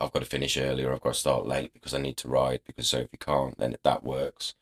I've 0.00 0.12
got 0.12 0.20
to 0.20 0.26
finish 0.26 0.56
earlier, 0.56 0.92
I've 0.92 1.02
got 1.02 1.14
to 1.14 1.20
start 1.20 1.46
late 1.46 1.72
because 1.74 1.94
I 1.94 1.98
need 1.98 2.16
to 2.18 2.28
ride 2.28 2.60
because 2.66 2.88
Sophie 2.88 3.18
can't, 3.18 3.58
then 3.58 3.76
that 3.82 4.02
works. 4.04 4.54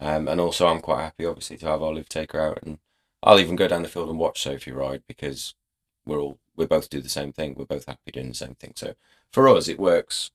Um, 0.00 0.28
and 0.28 0.40
also 0.40 0.66
I'm 0.66 0.80
quite 0.80 1.02
happy, 1.02 1.26
obviously, 1.26 1.58
to 1.58 1.66
have 1.66 1.82
Olive 1.82 2.08
take 2.08 2.32
her 2.32 2.40
out, 2.40 2.60
and 2.62 2.78
I'll 3.22 3.40
even 3.40 3.56
go 3.56 3.68
down 3.68 3.82
the 3.82 3.88
field 3.88 4.08
and 4.08 4.18
watch 4.18 4.42
Sophie 4.42 4.72
ride 4.72 5.02
because 5.06 5.54
we're 6.06 6.20
all 6.20 6.38
we 6.56 6.66
both 6.66 6.90
do 6.90 7.00
the 7.00 7.08
same 7.08 7.32
thing. 7.32 7.54
We're 7.54 7.64
both 7.64 7.86
happy 7.86 8.12
doing 8.12 8.28
the 8.28 8.34
same 8.34 8.54
thing. 8.54 8.72
So 8.76 8.94
for 9.32 9.48
us, 9.48 9.68
it 9.68 9.78
works 9.78 10.30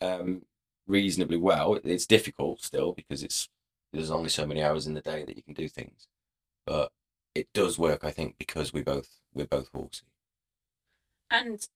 um, 0.00 0.42
reasonably 0.88 1.36
well. 1.36 1.78
It's 1.84 2.06
difficult 2.06 2.62
still 2.62 2.92
because 2.92 3.22
it's 3.22 3.48
there's 3.92 4.10
only 4.10 4.28
so 4.28 4.46
many 4.46 4.62
hours 4.62 4.86
in 4.86 4.94
the 4.94 5.00
day 5.00 5.24
that 5.24 5.36
you 5.36 5.42
can 5.42 5.54
do 5.54 5.68
things, 5.68 6.08
but 6.66 6.92
it 7.34 7.48
does 7.54 7.78
work. 7.78 8.04
I 8.04 8.10
think 8.10 8.36
because 8.38 8.72
we 8.72 8.82
both 8.82 9.20
we're 9.32 9.46
both 9.46 9.68
horsey. 9.72 10.06
And 11.30 11.66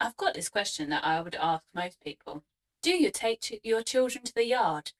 I've 0.00 0.16
got 0.16 0.34
this 0.34 0.48
question 0.48 0.90
that 0.90 1.04
I 1.04 1.20
would 1.20 1.34
ask 1.34 1.64
most 1.74 2.02
people: 2.02 2.44
Do 2.82 2.92
you 2.92 3.10
take 3.10 3.60
your 3.62 3.82
children 3.82 4.24
to 4.24 4.34
the 4.34 4.46
yard? 4.46 4.92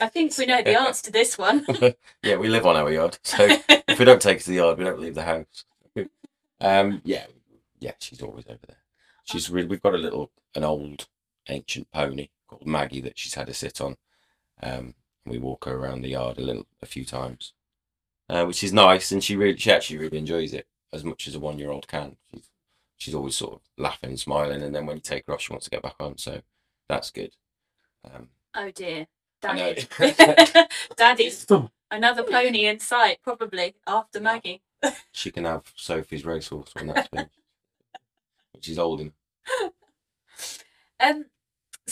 I 0.00 0.08
think 0.08 0.36
we 0.36 0.46
know 0.46 0.62
the 0.62 0.78
answer 0.78 1.04
to 1.04 1.12
this 1.12 1.38
one. 1.38 1.64
yeah, 2.22 2.36
we 2.36 2.48
live 2.48 2.66
on 2.66 2.76
our 2.76 2.92
yard, 2.92 3.18
so 3.22 3.48
if 3.68 3.98
we 3.98 4.04
don't 4.04 4.20
take 4.20 4.38
her 4.38 4.44
to 4.44 4.50
the 4.50 4.56
yard, 4.56 4.78
we 4.78 4.84
don't 4.84 5.00
leave 5.00 5.14
the 5.14 5.22
house. 5.22 5.64
Um, 6.60 7.02
yeah, 7.04 7.24
yeah, 7.80 7.90
she's 7.98 8.22
always 8.22 8.46
over 8.46 8.60
there. 8.68 8.76
She's 9.24 9.50
really, 9.50 9.66
we've 9.66 9.82
got 9.82 9.94
a 9.94 9.98
little, 9.98 10.30
an 10.54 10.62
old, 10.62 11.08
ancient 11.48 11.90
pony 11.90 12.28
called 12.52 12.66
Maggie 12.66 13.00
that 13.00 13.18
she's 13.18 13.34
had 13.34 13.46
to 13.46 13.54
sit 13.54 13.80
on. 13.80 13.96
Um, 14.62 14.94
we 15.24 15.38
walk 15.38 15.64
her 15.64 15.74
around 15.76 16.02
the 16.02 16.10
yard 16.10 16.38
a 16.38 16.42
little, 16.42 16.66
a 16.82 16.86
few 16.86 17.04
times, 17.04 17.52
uh, 18.28 18.44
which 18.44 18.62
is 18.62 18.72
nice, 18.72 19.12
and 19.12 19.22
she 19.22 19.36
really, 19.36 19.56
she 19.56 19.70
actually 19.72 19.98
really 19.98 20.18
enjoys 20.18 20.52
it 20.52 20.66
as 20.92 21.04
much 21.04 21.26
as 21.26 21.34
a 21.34 21.40
one-year-old 21.40 21.88
can. 21.88 22.16
She's, 22.32 22.50
she's 22.96 23.14
always 23.14 23.36
sort 23.36 23.54
of 23.54 23.60
laughing 23.78 24.10
and 24.10 24.20
smiling, 24.20 24.62
and 24.62 24.74
then 24.74 24.86
when 24.86 24.96
you 24.96 25.02
take 25.02 25.26
her 25.26 25.32
off, 25.32 25.40
she 25.40 25.52
wants 25.52 25.64
to 25.64 25.70
get 25.70 25.82
back 25.82 25.96
on. 26.00 26.18
So 26.18 26.42
that's 26.88 27.10
good. 27.10 27.34
Um, 28.04 28.28
oh 28.54 28.70
dear, 28.70 29.06
Daddy, 29.40 29.86
Daddy's 30.96 31.46
another 31.90 32.24
pony 32.24 32.66
in 32.66 32.78
sight, 32.80 33.18
probably 33.22 33.74
after 33.86 34.20
Maggie. 34.20 34.62
she 35.12 35.30
can 35.30 35.44
have 35.44 35.72
Sophie's 35.76 36.24
racehorse 36.24 36.74
when 36.74 36.88
that's 36.88 37.08
finished, 37.14 37.38
which 38.52 38.68
is 38.68 38.78
old. 38.78 39.00
And 39.00 39.12
Um, 41.00 41.26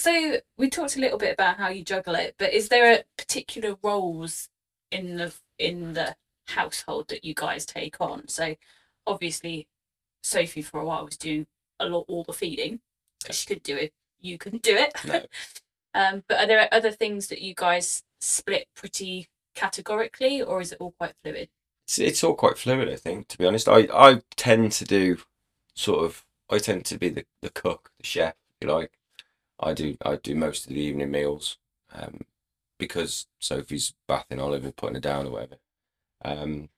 so 0.00 0.38
we 0.56 0.70
talked 0.70 0.96
a 0.96 1.00
little 1.00 1.18
bit 1.18 1.32
about 1.34 1.58
how 1.58 1.68
you 1.68 1.84
juggle 1.84 2.14
it, 2.14 2.34
but 2.38 2.52
is 2.52 2.68
there 2.68 2.92
a 2.92 3.04
particular 3.18 3.76
roles 3.82 4.48
in 4.90 5.16
the 5.16 5.32
in 5.58 5.92
the 5.92 6.16
household 6.48 7.08
that 7.08 7.24
you 7.24 7.34
guys 7.34 7.66
take 7.66 8.00
on? 8.00 8.26
So 8.28 8.56
obviously, 9.06 9.68
Sophie 10.22 10.62
for 10.62 10.80
a 10.80 10.84
while 10.84 11.04
was 11.04 11.16
doing 11.16 11.46
a 11.78 11.86
lot 11.86 12.04
all 12.08 12.24
the 12.24 12.32
feeding. 12.32 12.80
'cause 13.24 13.36
She 13.36 13.46
could 13.46 13.62
do 13.62 13.76
it. 13.76 13.92
You 14.20 14.38
couldn't 14.38 14.62
do 14.62 14.76
it. 14.76 14.92
No. 15.04 15.24
um, 15.94 16.24
but 16.28 16.38
are 16.38 16.46
there 16.46 16.68
other 16.72 16.90
things 16.90 17.28
that 17.28 17.40
you 17.42 17.54
guys 17.54 18.02
split 18.20 18.68
pretty 18.74 19.28
categorically, 19.54 20.42
or 20.42 20.60
is 20.60 20.72
it 20.72 20.78
all 20.80 20.92
quite 20.98 21.14
fluid? 21.22 21.48
it's, 21.86 21.98
it's 21.98 22.24
all 22.24 22.34
quite 22.34 22.58
fluid, 22.58 22.88
I 22.88 22.96
think. 22.96 23.28
To 23.28 23.38
be 23.38 23.46
honest, 23.46 23.68
I 23.68 23.88
I 23.92 24.22
tend 24.36 24.72
to 24.72 24.84
do 24.84 25.18
sort 25.74 26.04
of 26.04 26.24
I 26.50 26.58
tend 26.58 26.84
to 26.86 26.98
be 26.98 27.08
the, 27.10 27.24
the 27.42 27.50
cook, 27.50 27.92
the 27.98 28.06
chef, 28.06 28.34
if 28.60 28.66
you 28.66 28.72
like. 28.72 28.92
I 29.60 29.74
do 29.74 29.96
I 30.04 30.16
do 30.16 30.34
most 30.34 30.66
of 30.66 30.70
the 30.74 30.80
evening 30.80 31.10
meals, 31.10 31.58
um, 31.92 32.22
because 32.78 33.26
Sophie's 33.38 33.94
bathing 34.08 34.40
Oliver, 34.40 34.72
putting 34.72 34.94
her 34.96 35.00
down 35.00 35.26
or 35.26 35.32
whatever. 35.32 35.56
Um, 36.24 36.70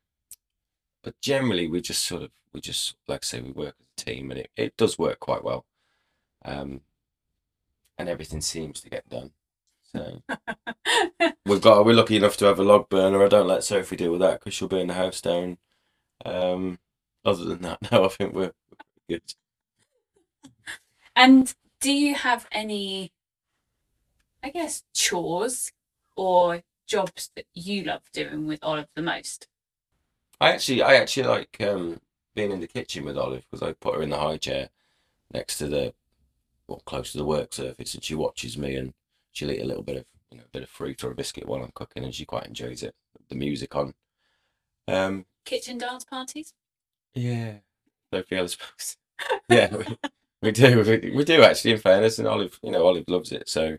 but 1.03 1.21
generally 1.21 1.69
we 1.69 1.81
just 1.81 2.05
sort 2.05 2.23
of 2.23 2.31
we 2.53 2.61
just 2.61 2.97
like 3.09 3.25
I 3.25 3.27
say 3.27 3.41
we 3.41 3.53
work 3.53 3.75
as 3.81 3.87
a 3.97 4.05
team 4.05 4.31
and 4.31 4.41
it, 4.41 4.51
it 4.57 4.77
does 4.77 4.99
work 4.99 5.21
quite 5.21 5.45
well. 5.45 5.65
Um, 6.45 6.83
and 7.99 8.09
everything 8.09 8.41
seems 8.41 8.81
to 8.81 8.91
get 8.91 9.09
done. 9.09 9.33
So 9.93 10.23
we've 11.47 11.61
got 11.61 11.85
we're 11.85 11.95
lucky 11.95 12.17
enough 12.17 12.37
to 12.39 12.47
have 12.47 12.59
a 12.59 12.65
log 12.65 12.89
burner. 12.89 13.25
I 13.25 13.29
don't 13.29 13.47
let 13.49 13.65
Sophie 13.65 13.97
deal 13.97 14.13
with 14.13 14.21
that 14.21 14.41
because 14.41 14.55
she'll 14.55 14.69
burn 14.69 14.89
the 14.89 14.95
house 14.95 15.21
down. 15.21 15.59
Um, 16.25 16.79
other 17.25 17.45
than 17.45 17.63
that, 17.63 17.79
no, 17.93 18.05
I 18.05 18.09
think 18.09 18.35
we're, 18.35 18.53
we're 19.09 19.19
good. 19.19 19.35
And 21.15 21.55
do 21.83 21.93
you 21.93 22.15
have 22.15 22.47
any, 22.53 23.13
I 24.43 24.51
guess, 24.51 24.85
chores 24.95 25.73
or 26.17 26.63
jobs 26.87 27.31
that 27.37 27.45
you 27.53 27.83
love 27.83 28.03
doing 28.13 28.47
with 28.47 28.61
Olive 28.63 28.89
the 28.95 29.03
most? 29.03 29.49
I 30.41 30.53
actually 30.53 30.83
I 30.83 30.95
actually 30.95 31.27
like 31.27 31.57
um, 31.61 32.01
being 32.35 32.53
in 32.53 32.61
the 32.61 32.67
kitchen 32.67 33.05
with 33.05 33.19
Olive 33.19 33.45
because 33.51 33.67
I 33.67 33.73
put 33.73 33.97
her 33.97 34.03
in 34.03 34.11
the 34.11 34.19
high 34.19 34.39
chair 34.39 34.71
next 35.35 35.59
to 35.59 35.69
the 35.69 35.93
well 36.69 36.83
close 36.87 37.13
to 37.13 37.19
the 37.19 37.25
work 37.25 37.53
surface 37.53 37.95
and 37.95 38.03
she 38.03 38.15
watches 38.15 38.57
me 38.57 38.77
and 38.77 38.95
she'll 39.33 39.51
eat 39.51 39.61
a 39.61 39.67
little 39.67 39.83
bit 39.83 39.97
of 39.99 40.05
you 40.31 40.39
know 40.39 40.45
a 40.45 40.51
bit 40.51 40.63
of 40.63 40.69
fruit 40.69 41.03
or 41.05 41.11
a 41.11 41.15
biscuit 41.15 41.47
while 41.47 41.63
I'm 41.63 41.73
cooking 41.75 42.05
and 42.05 42.15
she 42.15 42.25
quite 42.25 42.47
enjoys 42.47 42.83
it. 42.83 42.95
The 43.29 43.35
music 43.35 43.75
on. 43.75 43.95
Um, 44.89 45.27
Kitchen 45.45 45.79
dance 45.79 46.05
parties? 46.05 46.55
Yeah, 47.15 47.55
Post. 48.13 48.99
Yeah, 49.49 49.77
we, 50.43 50.53
do. 50.53 51.11
We, 51.15 51.25
do 51.25 51.43
actually. 51.43 51.73
In 51.73 51.79
fairness, 51.79 52.19
and 52.19 52.29
Olive, 52.29 52.59
you 52.63 52.71
know, 52.71 52.87
Olive 52.87 53.05
loves 53.09 53.33
it. 53.33 53.49
So, 53.49 53.79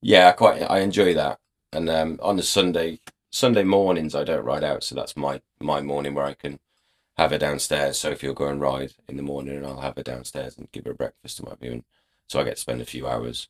yeah, 0.00 0.28
I 0.28 0.32
quite 0.32 0.62
I 0.62 0.80
enjoy 0.80 1.14
that. 1.14 1.38
And 1.72 1.88
um, 1.90 2.18
on 2.22 2.36
the 2.36 2.42
Sunday 2.42 3.00
Sunday 3.30 3.64
mornings, 3.64 4.14
I 4.14 4.24
don't 4.24 4.44
ride 4.44 4.64
out, 4.64 4.84
so 4.84 4.94
that's 4.94 5.16
my 5.16 5.40
my 5.60 5.80
morning 5.80 6.14
where 6.14 6.26
I 6.26 6.34
can 6.34 6.60
have 7.16 7.30
her 7.32 7.38
downstairs. 7.38 7.98
Sophie 7.98 8.28
will 8.28 8.34
go 8.34 8.48
and 8.48 8.60
ride 8.60 8.92
in 9.08 9.16
the 9.16 9.22
morning, 9.22 9.56
and 9.56 9.66
I'll 9.66 9.80
have 9.80 9.96
her 9.96 10.02
downstairs 10.02 10.56
and 10.56 10.70
give 10.72 10.84
her 10.84 10.94
breakfast 10.94 11.40
and 11.40 11.48
what. 11.48 11.60
And 11.60 11.84
so 12.28 12.40
I 12.40 12.44
get 12.44 12.56
to 12.56 12.60
spend 12.60 12.80
a 12.80 12.86
few 12.86 13.06
hours, 13.06 13.48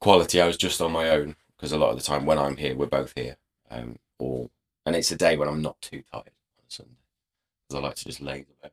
quality 0.00 0.40
hours, 0.40 0.56
just 0.56 0.80
on 0.80 0.92
my 0.92 1.08
own 1.08 1.36
because 1.56 1.72
a 1.72 1.78
lot 1.78 1.90
of 1.90 1.96
the 1.96 2.04
time 2.04 2.26
when 2.26 2.38
I'm 2.38 2.56
here, 2.56 2.76
we're 2.76 2.86
both 2.86 3.14
here. 3.16 3.36
Um, 3.70 3.96
or 4.18 4.50
and 4.84 4.94
it's 4.94 5.10
a 5.10 5.16
day 5.16 5.36
when 5.36 5.48
I'm 5.48 5.62
not 5.62 5.80
too 5.80 6.02
tired 6.12 6.26
on 6.26 6.68
Sunday 6.68 6.92
because 7.66 7.82
I 7.82 7.86
like 7.86 7.96
to 7.96 8.04
just 8.04 8.20
lay 8.20 8.44
there. 8.60 8.70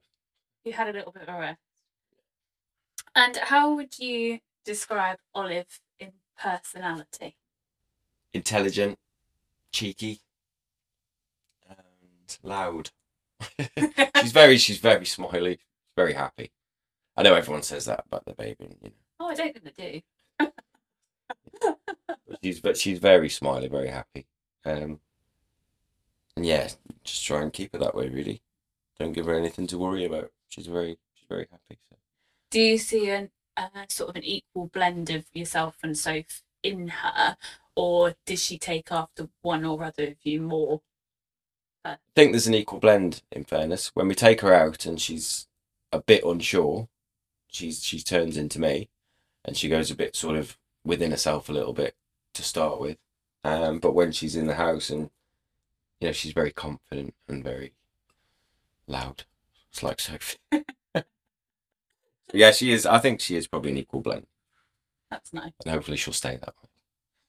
You 0.65 0.73
had 0.73 0.89
a 0.89 0.93
little 0.93 1.11
bit 1.11 1.23
of 1.23 1.29
a 1.29 1.39
rest. 1.39 1.59
And 3.15 3.35
how 3.37 3.75
would 3.75 3.99
you 3.99 4.39
describe 4.65 5.17
Olive 5.33 5.79
in 5.99 6.11
personality? 6.39 7.35
intelligent, 8.33 8.97
cheeky, 9.73 10.21
and 11.69 12.37
loud. 12.43 12.89
she's 14.21 14.31
very 14.31 14.57
she's 14.57 14.77
very 14.77 15.05
smiley, 15.05 15.59
very 15.97 16.13
happy. 16.13 16.51
I 17.17 17.23
know 17.23 17.33
everyone 17.35 17.63
says 17.63 17.85
that 17.85 18.05
about 18.07 18.23
the 18.25 18.33
baby, 18.33 18.55
you 18.61 18.77
know, 18.81 18.91
Oh, 19.19 19.27
I 19.27 19.35
don't 19.35 19.53
think 19.53 19.75
they 19.75 20.03
do. 20.39 20.51
but 21.59 22.39
she's 22.41 22.59
but 22.61 22.77
she's 22.77 22.99
very 22.99 23.27
smiley, 23.27 23.67
very 23.67 23.89
happy. 23.89 24.25
Um, 24.63 25.01
and 26.37 26.45
yeah, 26.45 26.69
just 27.03 27.25
try 27.25 27.41
and 27.41 27.51
keep 27.51 27.73
her 27.73 27.79
that 27.79 27.95
way. 27.95 28.07
Really, 28.07 28.41
don't 28.97 29.11
give 29.11 29.25
her 29.25 29.35
anything 29.37 29.67
to 29.67 29.77
worry 29.77 30.05
about. 30.05 30.31
She's 30.47 30.67
very 30.67 30.97
she's 31.15 31.27
very 31.27 31.47
happy. 31.51 31.79
So. 31.89 31.97
Do 32.51 32.59
you 32.59 32.77
see 32.77 33.09
an 33.09 33.31
uh, 33.55 33.85
sort 33.87 34.09
of 34.09 34.17
an 34.17 34.25
equal 34.25 34.67
blend 34.67 35.09
of 35.09 35.25
yourself 35.33 35.77
and 35.83 35.97
Soph 35.97 36.43
in 36.61 36.89
her, 36.89 37.37
or 37.75 38.15
does 38.25 38.43
she 38.43 38.57
take 38.57 38.91
after 38.91 39.29
one 39.41 39.63
or 39.63 39.81
other 39.83 40.07
of 40.07 40.17
you 40.23 40.41
more? 40.41 40.81
I 41.85 41.95
think 42.13 42.33
there's 42.33 42.47
an 42.47 42.53
equal 42.53 42.79
blend. 42.79 43.21
In 43.31 43.45
fairness, 43.45 43.91
when 43.93 44.09
we 44.09 44.15
take 44.15 44.41
her 44.41 44.53
out 44.53 44.85
and 44.85 44.99
she's 44.99 45.47
a 45.93 46.01
bit 46.01 46.25
unsure, 46.25 46.89
she's 47.47 47.83
she 47.83 48.01
turns 48.01 48.35
into 48.35 48.59
me, 48.59 48.89
and 49.45 49.55
she 49.55 49.69
goes 49.69 49.89
a 49.89 49.95
bit 49.95 50.17
sort 50.17 50.35
of 50.35 50.57
within 50.83 51.11
herself 51.11 51.47
a 51.47 51.53
little 51.53 51.73
bit 51.73 51.95
to 52.33 52.43
start 52.43 52.81
with. 52.81 52.97
Um, 53.45 53.79
but 53.79 53.95
when 53.95 54.11
she's 54.11 54.35
in 54.35 54.47
the 54.47 54.55
house 54.55 54.89
and 54.89 55.09
you 56.01 56.09
know 56.09 56.11
she's 56.11 56.33
very 56.33 56.51
confident 56.51 57.15
and 57.29 57.43
very 57.43 57.71
loud. 58.87 59.23
It's 59.71 59.81
like 59.81 60.01
Sophie. 60.01 60.37
yeah, 62.33 62.51
she 62.51 62.71
is. 62.71 62.85
I 62.85 62.99
think 62.99 63.19
she 63.19 63.35
is 63.35 63.47
probably 63.47 63.71
an 63.71 63.77
equal 63.77 64.01
blend, 64.01 64.27
That's 65.09 65.33
nice. 65.33 65.51
and 65.65 65.73
hopefully 65.73 65.97
she'll 65.97 66.13
stay 66.13 66.37
that 66.37 66.53
way. 66.61 66.69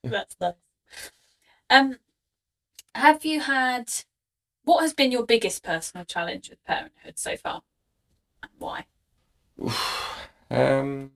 That's 0.10 0.36
nice. 0.40 0.54
Um, 1.70 1.98
have 2.94 3.24
you 3.24 3.40
had? 3.40 3.90
What 4.64 4.82
has 4.82 4.92
been 4.92 5.10
your 5.10 5.26
biggest 5.26 5.64
personal 5.64 6.04
challenge 6.04 6.50
with 6.50 6.64
parenthood 6.64 7.18
so 7.18 7.36
far, 7.36 7.62
and 8.42 8.52
why? 8.58 8.86
um, 10.50 11.12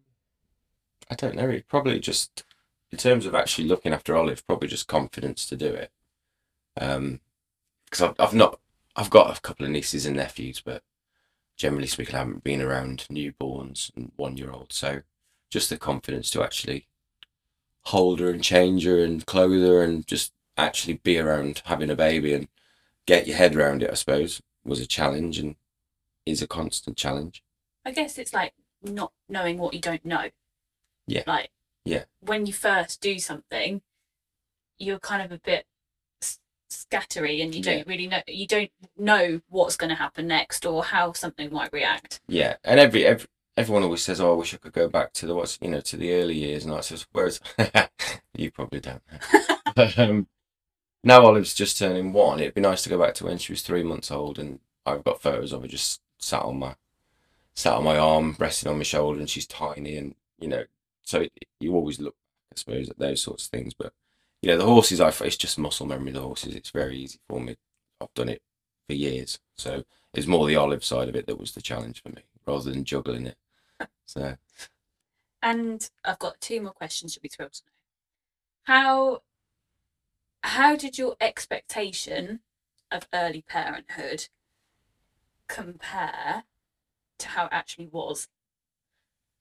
I 1.10 1.14
don't 1.14 1.36
know. 1.36 1.48
It 1.48 1.68
probably 1.68 2.00
just 2.00 2.44
in 2.90 2.98
terms 2.98 3.26
of 3.26 3.34
actually 3.34 3.68
looking 3.68 3.92
after 3.92 4.16
Olive, 4.16 4.46
probably 4.46 4.68
just 4.68 4.88
confidence 4.88 5.46
to 5.46 5.56
do 5.56 5.66
it. 5.72 5.90
Um, 6.80 7.20
because 7.84 8.02
I've 8.02 8.14
I've 8.18 8.34
not 8.34 8.58
I've 8.96 9.10
got 9.10 9.36
a 9.36 9.40
couple 9.40 9.64
of 9.66 9.72
nieces 9.72 10.06
and 10.06 10.16
nephews, 10.16 10.60
but 10.64 10.82
generally 11.56 11.86
speaking, 11.86 12.14
I 12.14 12.18
haven't 12.18 12.44
been 12.44 12.60
around 12.62 13.06
newborns 13.10 13.90
and 13.96 14.12
one 14.16 14.36
year 14.36 14.50
olds. 14.50 14.76
So 14.76 15.02
just 15.50 15.70
the 15.70 15.76
confidence 15.78 16.30
to 16.30 16.42
actually 16.42 16.86
hold 17.84 18.20
her 18.20 18.30
and 18.30 18.42
change 18.42 18.84
her 18.84 19.02
and 19.02 19.24
clothe 19.26 19.62
her 19.62 19.82
and 19.82 20.06
just 20.06 20.32
actually 20.56 20.94
be 20.94 21.18
around 21.18 21.62
having 21.66 21.90
a 21.90 21.94
baby 21.96 22.34
and 22.34 22.48
get 23.06 23.26
your 23.26 23.36
head 23.36 23.54
around 23.54 23.82
it, 23.82 23.90
I 23.90 23.94
suppose, 23.94 24.42
was 24.64 24.80
a 24.80 24.86
challenge 24.86 25.38
and 25.38 25.54
is 26.24 26.42
a 26.42 26.46
constant 26.46 26.96
challenge. 26.96 27.42
I 27.84 27.92
guess 27.92 28.18
it's 28.18 28.32
like 28.34 28.52
not 28.82 29.12
knowing 29.28 29.58
what 29.58 29.74
you 29.74 29.80
don't 29.80 30.04
know. 30.04 30.30
Yeah. 31.06 31.22
Like, 31.26 31.50
Yeah. 31.84 32.04
when 32.20 32.46
you 32.46 32.52
first 32.52 33.00
do 33.00 33.18
something, 33.20 33.82
you're 34.78 34.98
kind 34.98 35.22
of 35.22 35.30
a 35.30 35.38
bit 35.38 35.66
scattery 36.70 37.42
and 37.42 37.54
you 37.54 37.62
don't 37.62 37.86
really 37.86 38.06
know, 38.06 38.22
you 38.26 38.46
don't 38.46 38.70
know 38.96 39.40
what's 39.48 39.76
going 39.76 39.90
to 39.90 39.96
happen 39.96 40.26
next 40.26 40.66
or 40.66 40.84
how 40.84 41.12
something 41.12 41.52
might 41.52 41.72
react. 41.72 42.20
Yeah, 42.28 42.56
and 42.64 42.80
every, 42.80 43.04
every 43.04 43.26
everyone 43.56 43.82
always 43.82 44.02
says, 44.02 44.20
"Oh, 44.20 44.32
I 44.32 44.36
wish 44.36 44.54
I 44.54 44.58
could 44.58 44.72
go 44.72 44.88
back 44.88 45.12
to 45.14 45.26
the 45.26 45.34
what's 45.34 45.58
you 45.60 45.70
know 45.70 45.80
to 45.80 45.96
the 45.96 46.12
early 46.14 46.34
years," 46.34 46.64
and 46.64 46.74
I 46.74 46.80
says, 46.80 47.06
"Whereas 47.12 47.40
you 48.36 48.50
probably 48.50 48.80
don't." 48.80 49.02
know. 49.10 49.40
but 49.74 49.98
um, 49.98 50.28
now 51.02 51.24
Olive's 51.24 51.54
just 51.54 51.78
turning 51.78 52.12
one. 52.12 52.40
It'd 52.40 52.54
be 52.54 52.60
nice 52.60 52.82
to 52.82 52.88
go 52.88 52.98
back 52.98 53.14
to 53.14 53.24
when 53.24 53.38
she 53.38 53.52
was 53.52 53.62
three 53.62 53.82
months 53.82 54.10
old, 54.10 54.38
and 54.38 54.60
I've 54.84 55.04
got 55.04 55.22
photos 55.22 55.52
of 55.52 55.62
her 55.62 55.68
just 55.68 56.00
sat 56.18 56.42
on 56.42 56.58
my 56.58 56.76
sat 57.54 57.74
on 57.74 57.84
my 57.84 57.98
arm, 57.98 58.36
resting 58.38 58.70
on 58.70 58.78
my 58.78 58.84
shoulder, 58.84 59.18
and 59.18 59.30
she's 59.30 59.46
tiny, 59.46 59.96
and 59.96 60.14
you 60.38 60.48
know, 60.48 60.64
so 61.02 61.26
you 61.60 61.74
always 61.74 62.00
look, 62.00 62.16
I 62.52 62.56
suppose, 62.56 62.90
at 62.90 62.98
those 62.98 63.22
sorts 63.22 63.46
of 63.46 63.50
things. 63.50 63.74
But 63.74 63.92
you 64.42 64.50
know, 64.50 64.58
the 64.58 64.64
horses, 64.64 65.00
I 65.00 65.08
it's 65.08 65.36
just 65.36 65.58
muscle 65.58 65.86
memory. 65.86 66.12
The 66.12 66.20
horses, 66.20 66.54
it's 66.54 66.70
very 66.70 66.96
easy 66.98 67.18
for 67.28 67.40
me. 67.40 67.56
I've 68.00 68.14
done 68.14 68.28
it 68.28 68.42
for 68.88 68.94
years, 68.94 69.38
so 69.56 69.84
it's 70.14 70.26
more 70.26 70.46
the 70.46 70.56
Olive 70.56 70.84
side 70.84 71.08
of 71.08 71.16
it 71.16 71.26
that 71.26 71.38
was 71.38 71.52
the 71.52 71.62
challenge 71.62 72.02
for 72.02 72.10
me, 72.10 72.22
rather 72.46 72.70
than 72.70 72.84
juggling 72.84 73.26
it. 73.26 73.36
So 74.06 74.36
And 75.42 75.88
I've 76.04 76.18
got 76.18 76.40
two 76.40 76.60
more 76.60 76.72
questions 76.72 77.14
you'll 77.16 77.22
be 77.22 77.28
thrilled 77.28 77.52
to 77.54 77.62
know. 77.64 77.72
How 78.64 79.22
how 80.42 80.76
did 80.76 80.98
your 80.98 81.16
expectation 81.20 82.40
of 82.90 83.08
early 83.12 83.42
parenthood 83.42 84.28
compare 85.48 86.44
to 87.18 87.28
how 87.28 87.46
it 87.46 87.52
actually 87.52 87.88
was? 87.88 88.28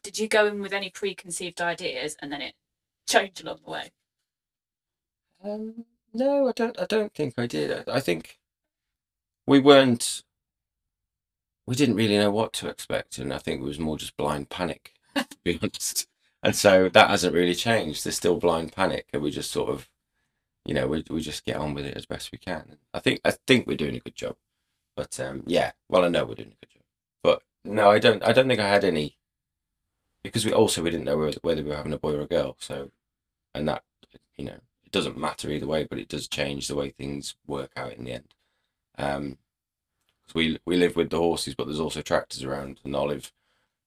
Did 0.03 0.19
you 0.19 0.27
go 0.27 0.45
in 0.47 0.61
with 0.61 0.73
any 0.73 0.89
preconceived 0.89 1.61
ideas 1.61 2.15
and 2.21 2.31
then 2.31 2.41
it 2.41 2.55
changed 3.07 3.43
along 3.43 3.59
the 3.65 3.71
way? 3.71 3.91
Um, 5.45 5.85
no, 6.13 6.49
I 6.49 6.53
don't. 6.53 6.79
I 6.79 6.85
don't 6.87 7.13
think 7.15 7.35
I 7.39 7.47
did. 7.47 7.89
I, 7.89 7.97
I 7.97 8.01
think 8.01 8.39
we 9.47 9.59
weren't. 9.59 10.23
We 11.67 11.75
didn't 11.75 11.95
really 11.95 12.17
know 12.17 12.31
what 12.31 12.53
to 12.53 12.69
expect, 12.69 13.17
and 13.17 13.33
I 13.33 13.37
think 13.39 13.61
it 13.61 13.65
was 13.65 13.79
more 13.79 13.97
just 13.97 14.17
blind 14.17 14.49
panic, 14.49 14.93
to 15.15 15.27
be 15.43 15.59
honest. 15.63 16.07
And 16.43 16.55
so 16.55 16.89
that 16.89 17.09
hasn't 17.09 17.33
really 17.35 17.55
changed. 17.55 18.03
There's 18.05 18.17
still 18.17 18.37
blind 18.37 18.73
panic, 18.73 19.07
and 19.13 19.21
we 19.23 19.31
just 19.31 19.51
sort 19.51 19.69
of, 19.69 19.89
you 20.65 20.73
know, 20.75 20.87
we 20.87 21.03
we 21.09 21.21
just 21.21 21.45
get 21.45 21.57
on 21.57 21.73
with 21.75 21.85
it 21.85 21.97
as 21.97 22.05
best 22.07 22.31
we 22.31 22.39
can. 22.39 22.77
I 22.93 22.99
think 22.99 23.21
I 23.25 23.31
think 23.47 23.67
we're 23.67 23.77
doing 23.77 23.95
a 23.97 23.99
good 24.01 24.15
job, 24.15 24.37
but 24.95 25.19
um, 25.19 25.43
yeah. 25.47 25.73
Well, 25.89 26.05
I 26.05 26.09
know 26.09 26.25
we're 26.25 26.35
doing 26.35 26.53
a 26.53 26.65
good 26.65 26.73
job, 26.73 26.83
but 27.23 27.43
no, 27.65 27.91
I 27.91 27.99
don't. 27.99 28.23
I 28.23 28.33
don't 28.33 28.47
think 28.49 28.61
I 28.61 28.69
had 28.69 28.85
any, 28.85 29.17
because 30.23 30.45
we 30.45 30.53
also 30.53 30.83
we 30.83 30.89
didn't 30.91 31.05
know 31.05 31.17
whether, 31.17 31.39
we 31.43 31.69
were 31.69 31.75
having 31.77 31.93
a 31.93 31.99
boy 31.99 32.13
or 32.15 32.21
a 32.21 32.27
girl. 32.27 32.57
So, 32.59 32.91
and 33.55 33.67
that 33.69 33.83
you 34.37 34.45
know 34.45 34.59
doesn't 34.95 35.17
matter 35.17 35.51
either 35.51 35.67
way, 35.67 35.83
but 35.83 35.99
it 35.99 36.07
does 36.07 36.25
change 36.29 36.69
the 36.69 36.75
way 36.75 36.89
things 36.89 37.35
work 37.45 37.69
out 37.75 37.91
in 37.91 38.05
the 38.05 38.13
end. 38.13 38.33
Um, 38.97 39.37
we 40.33 40.57
we 40.65 40.77
live 40.77 40.95
with 40.95 41.09
the 41.09 41.17
horses, 41.17 41.53
but 41.53 41.65
there's 41.65 41.81
also 41.81 42.01
tractors 42.01 42.43
around, 42.43 42.79
and 42.85 42.95
Olive 42.95 43.33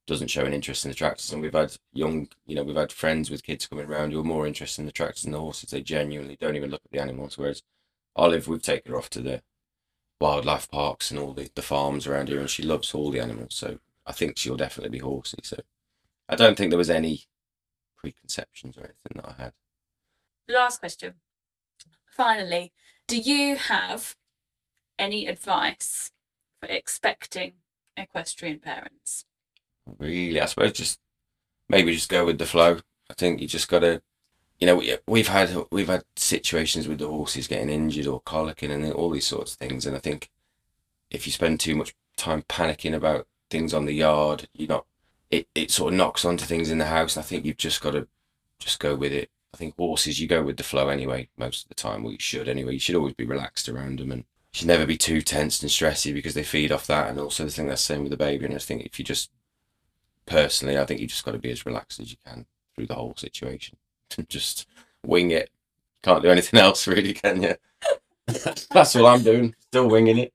doesn't 0.07 0.29
show 0.29 0.45
an 0.45 0.53
interest 0.53 0.85
in 0.85 0.91
the 0.91 0.95
tractors. 0.95 1.33
And 1.33 1.41
we've 1.41 1.55
had 1.55 1.75
young, 1.95 2.29
you 2.47 2.55
know, 2.55 2.63
we've 2.63 2.77
had 2.77 2.93
friends 2.93 3.31
with 3.31 3.43
kids 3.43 3.67
coming 3.67 3.87
around 3.87 4.13
who 4.13 4.21
are 4.21 4.25
more 4.25 4.47
interested 4.47 4.83
in 4.83 4.87
the 4.87 4.93
tractors 4.93 5.23
than 5.23 5.33
the 5.33 5.41
horses. 5.41 5.71
They 5.71 5.81
genuinely 5.81 6.37
don't 6.37 6.57
even 6.57 6.71
look 6.71 6.83
at 6.85 6.91
the 6.91 7.01
animals. 7.01 7.39
Whereas 7.39 7.63
Olive, 8.15 8.47
we've 8.47 8.61
taken 8.61 8.93
her 8.93 8.99
off 8.99 9.09
to 9.11 9.23
the 9.23 9.43
wildlife 10.21 10.71
parks 10.71 11.11
and 11.11 11.19
all 11.19 11.33
the, 11.33 11.51
the 11.55 11.63
farms 11.63 12.07
around 12.07 12.29
here, 12.29 12.41
and 12.41 12.51
she 12.51 12.63
loves 12.63 12.93
all 12.95 13.11
the 13.11 13.21
animals. 13.21 13.55
So 13.55 13.79
I 14.07 14.13
think 14.13 14.37
she'll 14.37 14.57
definitely 14.59 14.99
be 14.99 15.05
horsey. 15.05 15.39
So 15.43 15.57
I 16.29 16.37
don't 16.37 16.59
think 16.59 16.71
there 16.71 16.79
was 16.79 16.91
any 16.91 17.23
preconceptions 17.97 18.77
or 18.77 18.81
anything 18.81 19.13
that 19.17 19.27
I 19.27 19.43
had. 19.43 19.53
Last 20.49 20.81
question. 20.81 21.15
Finally, 22.11 22.73
do 23.07 23.19
you 23.19 23.57
have 23.57 24.17
any 24.99 25.27
advice 25.27 26.11
for 26.61 26.69
expecting 26.69 27.53
equestrian 27.97 28.59
parents? 28.59 29.25
really. 29.99 30.41
I 30.41 30.47
suppose 30.47 30.73
just 30.73 31.01
maybe 31.69 31.95
just 31.95 32.09
go 32.09 32.25
with 32.27 32.39
the 32.39 32.47
flow. 32.47 32.79
I 33.11 33.15
think 33.15 33.41
you 33.41 33.49
just 33.49 33.69
got 33.69 33.81
to, 33.81 34.03
you 34.59 34.67
know, 34.67 34.77
we, 34.77 34.97
we've 35.07 35.29
had 35.29 35.55
we've 35.71 35.89
had 35.89 36.05
situations 36.17 36.89
with 36.89 36.99
the 36.99 37.09
horses 37.09 37.49
getting 37.49 37.71
injured 37.71 38.07
or 38.07 38.21
colicking 38.23 38.71
and 38.71 38.93
all 38.93 39.11
these 39.11 39.27
sorts 39.27 39.53
of 39.53 39.59
things. 39.59 39.87
And 39.87 39.97
I 39.97 40.01
think 40.01 40.31
if 41.11 41.27
you 41.27 41.33
spend 41.33 41.61
too 41.61 41.77
much 41.77 41.95
time 42.17 42.43
panicking 42.43 42.95
about 42.95 43.27
things 43.51 43.73
on 43.73 43.87
the 43.87 43.95
yard, 43.95 44.49
you're 44.53 44.69
not. 44.69 44.87
It, 45.31 45.47
it 45.55 45.71
sort 45.71 45.93
of 45.93 45.99
knocks 45.99 46.25
onto 46.25 46.47
things 46.47 46.71
in 46.71 46.79
the 46.79 46.87
house. 46.87 47.19
I 47.19 47.23
think 47.23 47.45
you've 47.45 47.59
just 47.59 47.83
got 47.83 47.91
to 47.91 48.09
just 48.59 48.81
go 48.81 48.95
with 48.95 49.13
it. 49.13 49.31
I 49.59 49.61
think 49.61 49.77
horses, 49.77 50.21
you 50.21 50.29
go 50.29 50.41
with 50.41 50.57
the 50.57 50.63
flow 50.63 50.89
anyway, 50.89 51.29
most 51.37 51.65
of 51.65 51.69
the 51.69 51.75
time. 51.75 52.05
Well, 52.05 52.13
you 52.13 52.21
should 52.21 52.49
anyway. 52.49 52.75
You 52.75 52.79
should 52.79 52.95
always 52.95 53.15
be 53.15 53.25
relaxed 53.25 53.69
around 53.69 53.99
them 53.99 54.13
and 54.13 54.21
you 54.21 54.25
should 54.53 54.69
never 54.69 54.87
be 54.87 54.97
too 54.97 55.21
tensed 55.21 55.65
and 55.65 55.71
stressy 55.71 56.15
because 56.15 56.35
they 56.35 56.45
feed 56.45 56.71
off 56.71 56.87
that. 56.87 57.11
And 57.11 57.19
also, 57.19 57.45
the 57.45 57.51
thing 57.51 57.67
that's 57.67 57.85
the 57.85 57.95
same 57.95 58.03
with 58.03 58.13
the 58.13 58.17
baby. 58.17 58.45
And 58.45 58.55
I 58.55 58.59
think 58.59 58.83
if 58.83 59.01
you 59.01 59.05
just 59.05 59.33
personally, 60.27 60.79
I 60.79 60.87
think 60.87 61.01
you 61.01 61.09
just 61.09 61.25
got 61.25 61.33
to 61.33 61.39
be 61.39 61.51
as 61.51 61.67
relaxed 61.67 61.99
as 61.99 62.13
you 62.13 62.19
can 62.25 62.47
through 62.77 62.87
the 62.87 62.95
whole 62.95 63.15
situation. 63.17 63.79
just 64.29 64.69
wing 65.05 65.33
it. 65.33 65.51
Can't 66.05 66.23
do 66.23 66.31
anything 66.31 66.61
else, 66.61 66.87
really, 66.87 67.15
can 67.15 67.43
you? 67.43 67.57
that's 68.71 68.95
all 68.95 69.07
I'm 69.07 69.25
doing. 69.25 69.57
Still 69.73 69.91
winging 69.91 70.19
it. 70.19 70.33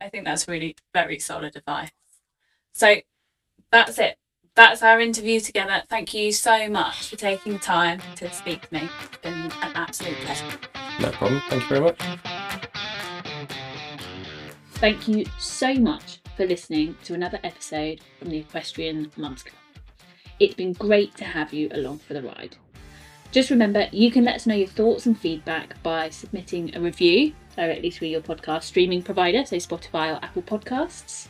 I 0.00 0.08
think 0.08 0.24
that's 0.24 0.46
really 0.46 0.76
very 0.94 1.18
solid 1.18 1.56
advice. 1.56 1.90
So 2.74 2.94
that's 3.72 3.98
it. 3.98 4.18
That's 4.56 4.82
our 4.82 5.02
interview 5.02 5.38
together. 5.38 5.82
Thank 5.90 6.14
you 6.14 6.32
so 6.32 6.70
much 6.70 7.10
for 7.10 7.16
taking 7.16 7.52
the 7.52 7.58
time 7.58 8.00
to 8.16 8.32
speak 8.32 8.66
to 8.66 8.74
me. 8.74 8.88
It's 9.04 9.18
been 9.18 9.34
an 9.34 9.72
absolute 9.74 10.16
pleasure. 10.20 10.46
No 10.98 11.10
problem. 11.10 11.42
Thank 11.50 11.62
you 11.64 11.68
very 11.68 11.80
much. 11.82 12.00
Thank 14.76 15.08
you 15.08 15.26
so 15.38 15.74
much 15.74 16.20
for 16.38 16.46
listening 16.46 16.96
to 17.04 17.12
another 17.12 17.38
episode 17.44 18.00
from 18.18 18.30
the 18.30 18.38
Equestrian 18.38 19.12
Mums 19.18 19.42
Club. 19.42 19.58
It's 20.40 20.54
been 20.54 20.72
great 20.72 21.14
to 21.16 21.24
have 21.24 21.52
you 21.52 21.68
along 21.72 21.98
for 21.98 22.14
the 22.14 22.22
ride. 22.22 22.56
Just 23.32 23.50
remember, 23.50 23.88
you 23.92 24.10
can 24.10 24.24
let 24.24 24.36
us 24.36 24.46
know 24.46 24.54
your 24.54 24.68
thoughts 24.68 25.04
and 25.04 25.18
feedback 25.18 25.82
by 25.82 26.08
submitting 26.08 26.74
a 26.74 26.80
review 26.80 27.34
directly 27.54 27.90
through 27.90 28.08
your 28.08 28.22
podcast 28.22 28.62
streaming 28.62 29.02
provider, 29.02 29.44
so 29.44 29.56
Spotify 29.56 30.14
or 30.14 30.24
Apple 30.24 30.40
Podcasts, 30.40 31.28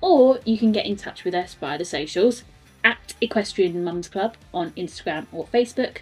or 0.00 0.40
you 0.46 0.56
can 0.56 0.72
get 0.72 0.86
in 0.86 0.96
touch 0.96 1.24
with 1.24 1.34
us 1.34 1.52
via 1.52 1.76
the 1.76 1.84
socials 1.84 2.44
at 2.84 3.14
Equestrian 3.20 3.84
Mums 3.84 4.08
Club 4.08 4.36
on 4.52 4.70
Instagram 4.72 5.26
or 5.32 5.46
Facebook, 5.46 5.98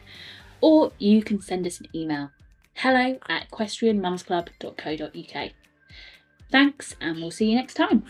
or 0.60 0.92
you 0.98 1.22
can 1.22 1.40
send 1.40 1.66
us 1.66 1.80
an 1.80 1.86
email 1.94 2.30
hello 2.74 3.18
at 3.28 3.48
equestrianmumsclub.co.uk. 3.50 5.50
Thanks, 6.50 6.96
and 7.00 7.18
we'll 7.18 7.30
see 7.30 7.50
you 7.50 7.56
next 7.56 7.74
time. 7.74 8.04